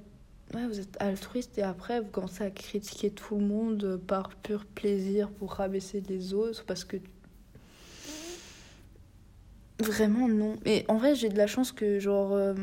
ouais, 0.55 0.67
vous 0.67 0.81
êtes 0.81 0.97
altruiste 1.01 1.59
et 1.59 1.63
après 1.63 2.01
vous 2.01 2.11
commencez 2.11 2.45
à 2.45 2.51
critiquer 2.51 3.11
tout 3.11 3.37
le 3.37 3.45
monde 3.45 4.01
par 4.07 4.31
pur 4.37 4.65
plaisir 4.65 5.31
pour 5.31 5.53
rabaisser 5.53 6.03
les 6.09 6.35
autres 6.35 6.65
parce 6.65 6.85
que 6.85 6.97
vraiment 9.81 10.29
non 10.29 10.57
mais 10.65 10.85
en 10.89 10.97
vrai 10.97 11.15
j'ai 11.15 11.29
de 11.29 11.37
la 11.37 11.47
chance 11.47 11.73
que 11.73 11.99
genre 11.99 12.33
euh, 12.33 12.55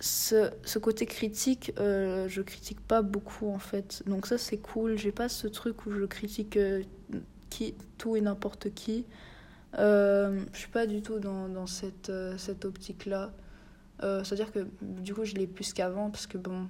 ce, 0.00 0.50
ce, 0.64 0.78
côté 0.78 1.06
critique 1.06 1.72
euh, 1.78 2.28
je 2.28 2.42
critique 2.42 2.80
pas 2.80 3.02
beaucoup 3.02 3.48
en 3.48 3.58
fait 3.58 4.02
donc 4.06 4.26
ça 4.26 4.38
c'est 4.38 4.58
cool 4.58 4.96
j'ai 4.98 5.12
pas 5.12 5.28
ce 5.28 5.46
truc 5.46 5.86
où 5.86 5.90
je 5.90 6.04
critique 6.04 6.56
euh, 6.56 6.82
qui 7.50 7.74
tout 7.98 8.16
et 8.16 8.20
n'importe 8.20 8.72
qui 8.74 9.04
je 9.78 10.38
suis 10.54 10.70
pas 10.70 10.86
du 10.86 11.02
tout 11.02 11.18
dans, 11.18 11.48
dans 11.48 11.66
cette, 11.66 12.10
cette 12.38 12.64
optique 12.64 13.04
là 13.06 13.32
c'est 14.00 14.32
à 14.32 14.36
dire 14.36 14.50
que 14.52 14.66
du 14.80 15.14
coup 15.14 15.24
je 15.24 15.34
l'ai 15.34 15.46
plus 15.46 15.72
qu'avant 15.72 16.10
parce 16.10 16.26
que 16.26 16.38
bon 16.38 16.66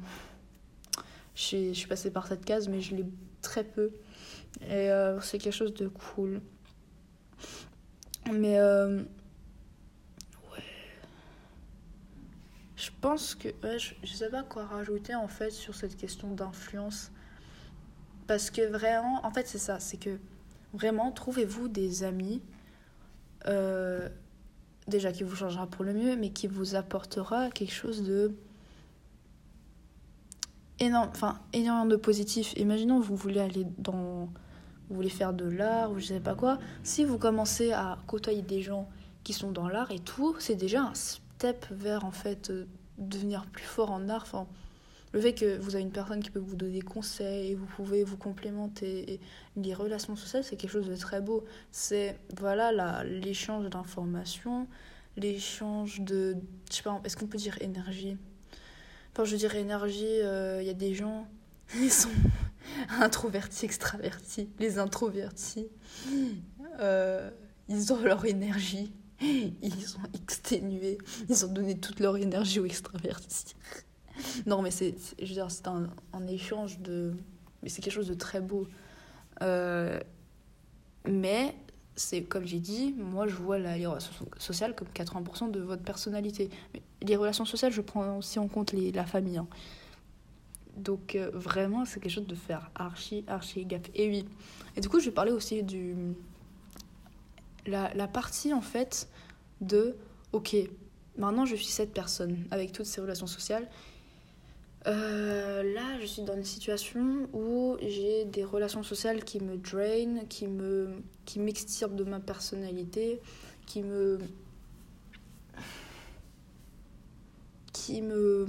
je 1.36 1.72
suis 1.74 1.86
passée 1.86 2.10
par 2.10 2.26
cette 2.26 2.44
case, 2.44 2.68
mais 2.68 2.80
je 2.80 2.96
l'ai 2.96 3.04
très 3.42 3.62
peu. 3.62 3.90
Et 4.62 4.90
euh, 4.90 5.20
c'est 5.20 5.38
quelque 5.38 5.52
chose 5.52 5.74
de 5.74 5.88
cool. 5.88 6.40
Mais 8.32 8.58
euh, 8.58 9.02
ouais. 10.52 10.64
Je 12.86 12.92
pense 13.00 13.34
que. 13.34 13.48
Je, 13.62 13.94
je 14.04 14.12
sais 14.12 14.30
pas 14.30 14.44
quoi 14.44 14.64
rajouter 14.64 15.16
en 15.16 15.26
fait 15.26 15.50
sur 15.50 15.74
cette 15.74 15.96
question 15.96 16.28
d'influence. 16.32 17.10
Parce 18.28 18.50
que 18.50 18.62
vraiment, 18.62 19.26
en 19.26 19.30
fait, 19.32 19.48
c'est 19.48 19.58
ça. 19.58 19.80
C'est 19.80 19.96
que 19.96 20.18
vraiment, 20.72 21.10
trouvez-vous 21.10 21.66
des 21.66 22.04
amis. 22.04 22.42
Euh, 23.46 24.08
déjà 24.86 25.10
qui 25.10 25.24
vous 25.24 25.34
changera 25.34 25.66
pour 25.66 25.84
le 25.84 25.94
mieux, 25.94 26.16
mais 26.16 26.30
qui 26.30 26.46
vous 26.46 26.76
apportera 26.76 27.50
quelque 27.50 27.72
chose 27.72 28.04
de 28.04 28.36
énorme, 30.78 31.10
enfin, 31.10 31.40
énormément 31.52 31.86
de 31.86 31.96
positif. 31.96 32.52
Imaginons, 32.56 33.00
vous 33.00 33.16
voulez 33.16 33.40
aller 33.40 33.66
dans. 33.78 34.28
Vous 34.88 34.94
voulez 34.94 35.08
faire 35.08 35.32
de 35.32 35.44
l'art 35.44 35.90
ou 35.90 35.98
je 35.98 36.06
sais 36.06 36.20
pas 36.20 36.36
quoi. 36.36 36.60
Si 36.84 37.04
vous 37.04 37.18
commencez 37.18 37.72
à 37.72 37.98
côtoyer 38.06 38.42
des 38.42 38.62
gens 38.62 38.88
qui 39.24 39.32
sont 39.32 39.50
dans 39.50 39.68
l'art 39.68 39.90
et 39.90 39.98
tout, 39.98 40.36
c'est 40.38 40.54
déjà 40.54 40.82
un 40.82 40.94
step 41.36 41.66
vers 41.70 42.04
en 42.04 42.10
fait 42.10 42.50
euh, 42.50 42.66
devenir 42.98 43.46
plus 43.46 43.64
fort 43.64 43.90
en 43.90 44.08
art. 44.08 44.46
Le 45.12 45.20
fait 45.20 45.34
que 45.34 45.58
vous 45.58 45.74
avez 45.74 45.84
une 45.84 45.92
personne 45.92 46.22
qui 46.22 46.30
peut 46.30 46.40
vous 46.40 46.56
donner 46.56 46.72
des 46.72 46.82
conseils 46.82 47.54
vous 47.54 47.66
pouvez 47.66 48.04
vous 48.04 48.16
complémenter 48.16 49.20
les 49.56 49.74
relations 49.74 50.16
sociales 50.16 50.44
c'est 50.44 50.56
quelque 50.56 50.70
chose 50.70 50.88
de 50.88 50.96
très 50.96 51.20
beau. 51.20 51.44
C'est 51.70 52.18
voilà 52.38 53.04
l'échange 53.04 53.68
d'informations 53.68 54.66
l'échange 55.16 56.00
de 56.00 56.36
je 56.70 56.76
sais 56.76 56.82
pas 56.82 57.00
est-ce 57.04 57.16
qu'on 57.16 57.26
peut 57.26 57.38
dire 57.38 57.60
énergie? 57.60 58.16
Enfin 59.12 59.24
je 59.24 59.36
dirais 59.36 59.60
énergie 59.60 60.20
euh, 60.22 60.62
il 60.62 60.66
y 60.66 60.70
a 60.70 60.74
des 60.74 60.94
gens 60.94 61.26
ils 61.76 61.92
sont 61.92 62.08
introvertis 63.00 63.66
extravertis 63.66 64.48
les 64.58 64.78
introvertis 64.78 65.68
euh, 66.80 67.30
ils 67.68 67.92
ont 67.92 68.02
leur 68.02 68.24
énergie 68.24 68.92
ils 69.20 69.86
sont 69.86 70.00
exténués 70.14 70.98
ils 71.28 71.44
ont 71.44 71.52
donné 71.52 71.78
toute 71.78 72.00
leur 72.00 72.16
énergie 72.16 72.60
aux 72.60 72.66
extravertis 72.66 73.54
non, 74.46 74.62
mais 74.62 74.70
c'est, 74.70 74.94
je 75.18 75.26
veux 75.26 75.34
dire, 75.34 75.50
c'est 75.50 75.66
un, 75.68 75.88
échange 76.28 76.78
de. 76.80 77.14
Mais 77.62 77.68
c'est 77.68 77.82
quelque 77.82 77.92
chose 77.92 78.08
de 78.08 78.14
très 78.14 78.40
beau. 78.40 78.66
Euh, 79.42 80.00
mais, 81.06 81.54
c'est 81.94 82.22
comme 82.22 82.46
j'ai 82.46 82.58
dit, 82.58 82.94
moi 82.98 83.26
je 83.26 83.34
vois 83.34 83.58
la, 83.58 83.76
les 83.78 83.86
relations 83.86 84.12
sociales 84.38 84.74
comme 84.74 84.88
80% 84.88 85.50
de 85.50 85.60
votre 85.60 85.82
personnalité. 85.82 86.50
Mais 86.74 86.82
les 87.02 87.16
relations 87.16 87.44
sociales, 87.44 87.72
je 87.72 87.80
prends 87.80 88.16
aussi 88.18 88.38
en 88.38 88.48
compte 88.48 88.72
les, 88.72 88.92
la 88.92 89.06
famille. 89.06 89.38
Hein. 89.38 89.48
Donc, 90.76 91.14
euh, 91.14 91.30
vraiment, 91.32 91.84
c'est 91.84 92.00
quelque 92.00 92.12
chose 92.12 92.26
de 92.26 92.34
faire 92.34 92.70
archi, 92.74 93.24
archi 93.28 93.64
gaffe. 93.64 93.90
Et 93.94 94.08
oui. 94.08 94.28
Et 94.76 94.80
du 94.80 94.88
coup, 94.88 95.00
je 95.00 95.06
vais 95.06 95.14
parler 95.14 95.32
aussi 95.32 95.62
du. 95.62 95.94
La, 97.66 97.92
la 97.94 98.08
partie 98.08 98.52
en 98.52 98.60
fait 98.60 99.08
de. 99.60 99.96
Ok, 100.32 100.56
maintenant 101.16 101.46
je 101.46 101.56
suis 101.56 101.66
cette 101.66 101.92
personne 101.92 102.46
avec 102.50 102.72
toutes 102.72 102.86
ces 102.86 103.00
relations 103.00 103.26
sociales 103.26 103.68
euh, 104.86 105.74
là, 105.74 105.98
je 106.00 106.06
suis 106.06 106.22
dans 106.22 106.36
une 106.36 106.44
situation 106.44 107.28
où 107.32 107.76
j'ai 107.82 108.24
des 108.24 108.44
relations 108.44 108.84
sociales 108.84 109.24
qui 109.24 109.40
me 109.40 109.56
drainent, 109.56 110.26
qui 110.28 110.46
me 110.46 111.02
qui 111.24 111.40
m'extirpent 111.40 111.96
de 111.96 112.04
ma 112.04 112.20
personnalité, 112.20 113.20
qui 113.66 113.82
me 113.82 114.18
qui 117.72 118.00
me 118.00 118.46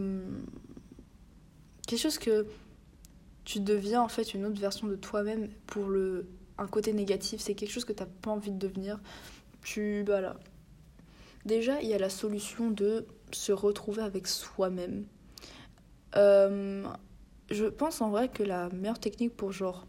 quelque 1.88 2.00
chose 2.00 2.20
que 2.20 2.46
tu 3.44 3.60
deviens 3.60 4.02
en 4.02 4.10
fait 4.10 4.34
une 4.36 4.46
autre 4.46 4.60
version 4.60 4.88
de 4.88 4.96
toi-même 4.96 5.50
pour 5.66 5.88
le 5.88 6.28
un 6.58 6.68
côté 6.68 6.94
négatif, 6.94 7.42
c'est 7.42 7.54
quelque 7.54 7.72
chose 7.72 7.86
que 7.86 7.94
tu 7.94 8.04
n'as 8.04 8.10
pas 8.22 8.32
envie 8.32 8.52
de 8.52 8.58
devenir. 8.58 9.00
Tu 9.64 10.04
voilà. 10.06 10.38
Déjà, 11.46 11.82
il 11.82 11.88
y 11.88 11.94
a 11.94 11.98
la 11.98 12.10
solution 12.10 12.72
de 12.72 13.06
se 13.32 13.52
retrouver 13.52 14.02
avec 14.02 14.28
soi-même 14.28 15.06
euh, 16.16 16.84
je 17.50 17.66
pense 17.66 18.02
en 18.02 18.10
vrai 18.10 18.30
que 18.30 18.44
la 18.44 18.70
meilleure 18.70 19.00
technique 19.00 19.36
pour 19.36 19.52
genre 19.52 19.88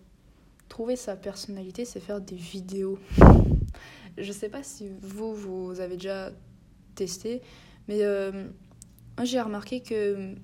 trouver 0.69 0.97
sa 0.97 1.17
personnalité, 1.17 1.85
c'est 1.85 2.01
faire 2.01 2.21
des 2.21 2.37
vidéos. 2.37 2.99
je 4.19 4.33
sais 4.33 4.49
pas 4.49 4.63
si 4.63 4.91
vous, 5.03 5.35
vous 5.35 5.81
avez 5.81 5.97
déjà 5.97 6.31
testé, 6.95 7.41
mais 7.89 8.03
euh, 8.03 8.49
j'ai 9.23 9.41
remarqué 9.41 9.81
que 9.81 10.35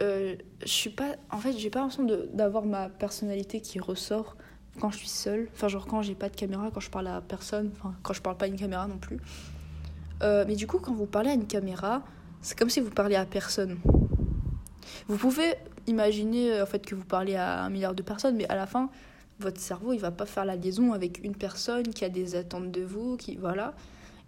euh, 0.00 0.36
je 0.62 0.68
suis 0.68 0.90
pas. 0.90 1.16
En 1.30 1.38
fait, 1.38 1.52
j'ai 1.52 1.70
pas 1.70 1.80
l'impression 1.80 2.06
d'avoir 2.32 2.64
ma 2.64 2.88
personnalité 2.88 3.60
qui 3.60 3.78
ressort 3.80 4.36
quand 4.80 4.90
je 4.90 4.98
suis 4.98 5.08
seule. 5.08 5.48
Enfin, 5.54 5.68
genre 5.68 5.86
quand 5.86 6.02
j'ai 6.02 6.14
pas 6.14 6.28
de 6.28 6.36
caméra, 6.36 6.70
quand 6.72 6.80
je 6.80 6.90
parle 6.90 7.06
à 7.08 7.20
personne, 7.20 7.70
enfin, 7.72 7.94
quand 8.02 8.12
je 8.12 8.22
parle 8.22 8.36
pas 8.36 8.44
à 8.44 8.48
une 8.48 8.56
caméra 8.56 8.86
non 8.86 8.98
plus. 8.98 9.18
mais 10.20 10.54
du 10.54 10.66
coup, 10.66 10.78
quand 10.78 10.94
vous 10.94 11.06
parlez 11.06 11.30
à 11.30 11.34
une 11.34 11.46
caméra, 11.46 12.02
c'est 12.42 12.58
comme 12.58 12.70
si 12.70 12.80
vous 12.80 12.90
parliez 12.90 13.16
à 13.16 13.26
personne. 13.26 13.78
Vous 15.08 15.16
pouvez 15.16 15.54
imaginer 15.86 16.52
euh, 16.52 16.62
en 16.62 16.66
fait 16.66 16.84
que 16.84 16.94
vous 16.94 17.04
parlez 17.04 17.34
à 17.34 17.62
un 17.62 17.70
milliard 17.70 17.94
de 17.94 18.02
personnes, 18.02 18.36
mais 18.36 18.48
à 18.48 18.56
la 18.56 18.66
fin, 18.66 18.90
votre 19.38 19.60
cerveau 19.60 19.92
il 19.92 19.98
va 19.98 20.10
pas 20.10 20.26
faire 20.26 20.44
la 20.44 20.56
liaison 20.56 20.92
avec 20.92 21.22
une 21.24 21.34
personne 21.34 21.88
qui 21.88 22.04
a 22.04 22.08
des 22.08 22.36
attentes 22.36 22.70
de 22.70 22.82
vous, 22.82 23.16
qui 23.16 23.36
voilà. 23.36 23.74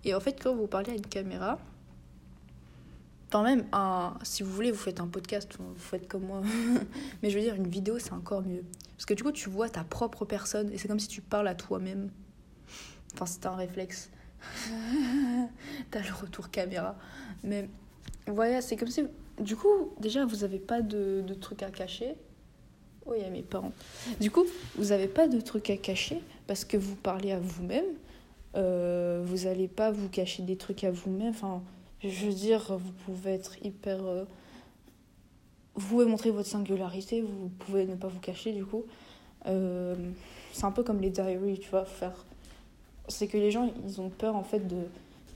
Et 0.05 0.15
en 0.15 0.21
fait, 0.21 0.41
quand 0.43 0.55
vous 0.55 0.67
parlez 0.67 0.93
à 0.93 0.95
une 0.95 1.07
caméra, 1.07 1.59
quand 3.31 3.43
même, 3.43 3.67
un, 3.73 4.15
si 4.23 4.43
vous 4.43 4.53
voulez, 4.53 4.71
vous 4.71 4.79
faites 4.79 5.01
un 5.01 5.07
podcast, 5.07 5.51
vous 5.59 5.75
faites 5.77 6.09
comme 6.09 6.25
moi. 6.25 6.41
mais 7.23 7.31
je 7.31 7.37
veux 7.37 7.45
dire, 7.45 7.55
une 7.55 7.69
vidéo, 7.69 7.99
c'est 7.99 8.13
encore 8.13 8.43
mieux. 8.43 8.65
Parce 8.97 9.07
que 9.07 9.15
du 9.15 9.23
coup, 9.23 9.33
tu 9.33 9.49
vois 9.49 9.69
ta 9.69 9.85
propre 9.85 10.25
personne 10.25 10.73
et 10.73 10.79
c'est 10.79 10.89
comme 10.89 11.01
si 11.01 11.09
tu 11.09 11.21
parles 11.21 11.49
à 11.49 11.55
toi-même. 11.55 12.11
Enfin, 13.15 13.27
c'est 13.27 13.47
un 13.47 13.55
réflexe. 13.55 14.11
T'as 15.91 16.01
le 16.01 16.15
retour 16.21 16.51
caméra. 16.51 16.97
Mais 17.45 17.69
voilà, 18.27 18.61
c'est 18.61 18.77
comme 18.77 18.89
si. 18.89 19.05
Du 19.41 19.57
coup, 19.57 19.93
déjà, 20.01 20.25
vous 20.25 20.37
n'avez 20.37 20.59
pas 20.59 20.83
de, 20.83 21.23
de 21.27 21.35
trucs 21.35 21.63
à 21.63 21.71
cacher. 21.71 22.17
Oui, 23.07 23.19
il 23.21 23.23
y 23.23 23.27
a 23.27 23.31
mes 23.31 23.43
parents. 23.43 23.73
Du 24.21 24.31
coup, 24.31 24.45
vous 24.77 24.87
n'avez 24.87 25.09
pas 25.09 25.29
de 25.29 25.41
trucs 25.41 25.71
à 25.71 25.77
cacher 25.77 26.21
parce 26.47 26.65
que 26.65 26.77
vous 26.77 26.97
parlez 26.97 27.33
à 27.33 27.39
vous-même. 27.39 27.87
Euh, 28.57 29.23
vous 29.25 29.45
n'allez 29.45 29.69
pas 29.69 29.91
vous 29.91 30.09
cacher 30.09 30.43
des 30.43 30.57
trucs 30.57 30.85
à 30.85 30.91
vous-même. 30.91 31.31
Enfin, 31.31 31.63
je 32.03 32.27
veux 32.27 32.33
dire, 32.33 32.77
vous 32.77 32.93
pouvez 33.05 33.33
être 33.33 33.65
hyper. 33.65 34.05
Euh, 34.05 34.25
vous 35.75 35.87
pouvez 35.87 36.07
montrer 36.07 36.31
votre 36.31 36.49
singularité, 36.49 37.21
vous 37.21 37.49
pouvez 37.59 37.87
ne 37.87 37.95
pas 37.95 38.09
vous 38.09 38.21
cacher 38.21 38.53
du 38.53 38.65
coup. 38.65 38.85
Euh, 39.47 39.95
c'est 40.53 40.65
un 40.65 40.73
peu 40.73 40.83
comme 40.83 41.01
les 41.01 41.11
diaries, 41.11 41.59
tu 41.59 41.71
vois, 41.71 41.85
faire. 41.85 42.25
C'est 43.09 43.29
que 43.29 43.37
les 43.37 43.51
gens, 43.51 43.71
ils 43.85 44.01
ont 44.01 44.11
peur 44.11 44.37
en 44.37 44.43
fait 44.43 44.67
de 44.67 44.87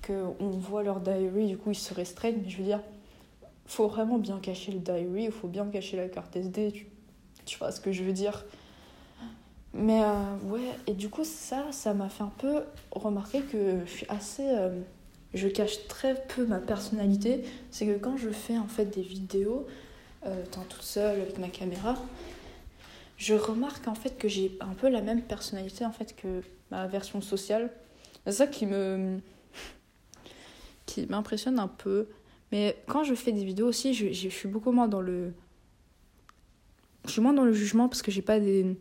qu'on 0.04 0.50
voit 0.50 0.82
leur 0.82 0.98
diary, 0.98 1.46
du 1.46 1.56
coup 1.56 1.70
ils 1.70 1.76
se 1.76 1.94
restreignent. 1.94 2.42
Je 2.48 2.56
veux 2.56 2.64
dire, 2.64 2.80
faut 3.66 3.86
vraiment 3.86 4.18
bien 4.18 4.38
cacher 4.40 4.72
le 4.72 4.80
diary, 4.80 5.24
il 5.24 5.30
faut 5.30 5.48
bien 5.48 5.66
cacher 5.66 5.96
la 5.96 6.08
carte 6.08 6.34
SD, 6.34 6.72
tu, 6.72 6.86
tu 7.44 7.58
vois 7.58 7.70
ce 7.70 7.80
que 7.80 7.92
je 7.92 8.02
veux 8.02 8.12
dire. 8.12 8.44
Mais 9.74 10.02
euh, 10.02 10.36
ouais, 10.44 10.60
et 10.86 10.92
du 10.92 11.08
coup, 11.08 11.24
ça, 11.24 11.70
ça 11.70 11.94
m'a 11.94 12.08
fait 12.08 12.24
un 12.24 12.32
peu 12.38 12.64
remarquer 12.90 13.40
que 13.42 13.80
je 13.86 13.90
suis 13.90 14.06
assez. 14.08 14.44
Je 15.34 15.48
cache 15.48 15.86
très 15.88 16.14
peu 16.28 16.46
ma 16.46 16.58
personnalité. 16.58 17.44
C'est 17.70 17.86
que 17.86 17.98
quand 17.98 18.16
je 18.16 18.30
fais 18.30 18.58
en 18.58 18.68
fait 18.68 18.86
des 18.86 19.02
vidéos, 19.02 19.66
euh, 20.26 20.44
toute 20.50 20.82
seule 20.82 21.20
avec 21.20 21.38
ma 21.38 21.48
caméra, 21.48 21.96
je 23.16 23.34
remarque 23.34 23.88
en 23.88 23.94
fait 23.94 24.18
que 24.18 24.28
j'ai 24.28 24.56
un 24.60 24.74
peu 24.74 24.88
la 24.88 25.00
même 25.00 25.22
personnalité 25.22 25.84
en 25.84 25.92
fait 25.92 26.14
que 26.16 26.42
ma 26.70 26.86
version 26.86 27.20
sociale. 27.20 27.70
C'est 28.26 28.32
ça 28.32 28.46
qui 28.46 28.66
me 28.66 29.20
qui 30.86 31.06
m'impressionne 31.06 31.58
un 31.58 31.68
peu. 31.68 32.08
Mais 32.50 32.76
quand 32.86 33.04
je 33.04 33.14
fais 33.14 33.32
des 33.32 33.44
vidéos 33.44 33.68
aussi, 33.68 33.94
je, 33.94 34.12
je, 34.12 34.28
suis 34.28 34.48
beaucoup 34.48 34.72
moins 34.72 34.88
dans 34.88 35.00
le. 35.00 35.32
Je 37.06 37.10
suis 37.10 37.20
moins 37.20 37.32
dans 37.32 37.44
le 37.44 37.52
jugement 37.52 37.88
parce 37.88 38.02
que 38.02 38.10
j'ai 38.10 38.22
pas 38.22 38.38
des, 38.38 38.76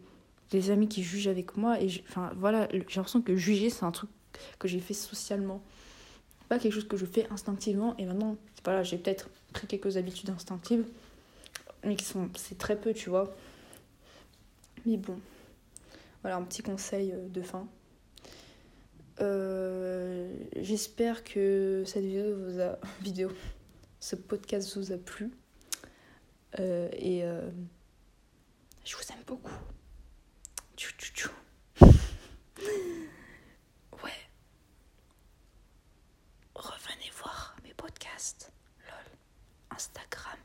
des, 0.52 0.72
amis 0.72 0.88
qui 0.88 1.04
jugent 1.04 1.28
avec 1.28 1.58
moi. 1.58 1.82
Et 1.82 1.88
enfin, 2.10 2.32
voilà, 2.36 2.68
j'ai 2.72 2.80
l'impression 2.80 3.22
que 3.22 3.36
juger, 3.36 3.70
c'est 3.70 3.86
un 3.86 3.92
truc 3.92 4.10
que 4.60 4.68
j'ai 4.68 4.80
fait 4.80 4.94
socialement. 4.94 5.62
Pas 6.52 6.60
quelque 6.60 6.74
chose 6.74 6.88
que 6.90 6.98
je 6.98 7.06
fais 7.06 7.26
instinctivement. 7.32 7.96
Et 7.98 8.04
maintenant, 8.04 8.36
voilà, 8.66 8.84
j'ai 8.84 8.98
peut-être 8.98 9.30
pris 9.54 9.68
quelques 9.68 9.96
habitudes 9.96 10.32
instinctives. 10.32 10.84
Mais 11.86 11.96
qui 11.96 12.04
sont. 12.04 12.28
C'est 12.36 12.58
très 12.58 12.76
peu, 12.76 12.94
tu 12.94 13.10
vois. 13.10 13.34
Mais 14.86 14.98
bon. 14.98 15.18
Voilà, 16.22 16.36
un 16.36 16.42
petit 16.42 16.62
conseil 16.62 17.14
euh, 17.14 17.30
de 17.30 17.42
fin. 17.42 17.66
Euh, 19.22 20.30
j'espère 20.58 21.24
que 21.24 21.84
cette 21.86 22.04
vidéo 22.04 22.36
vous 22.36 22.60
a 22.60 22.78
vidéo 23.02 23.32
ce 24.02 24.18
podcast 24.18 24.76
vous 24.76 24.92
a 24.92 24.98
plu 24.98 25.32
euh, 26.60 26.90
et 26.92 27.24
je 28.84 28.98
vous 28.98 29.04
aime 29.14 29.24
beaucoup. 29.26 29.56
LOL, 38.22 39.10
Instagram, 39.76 40.38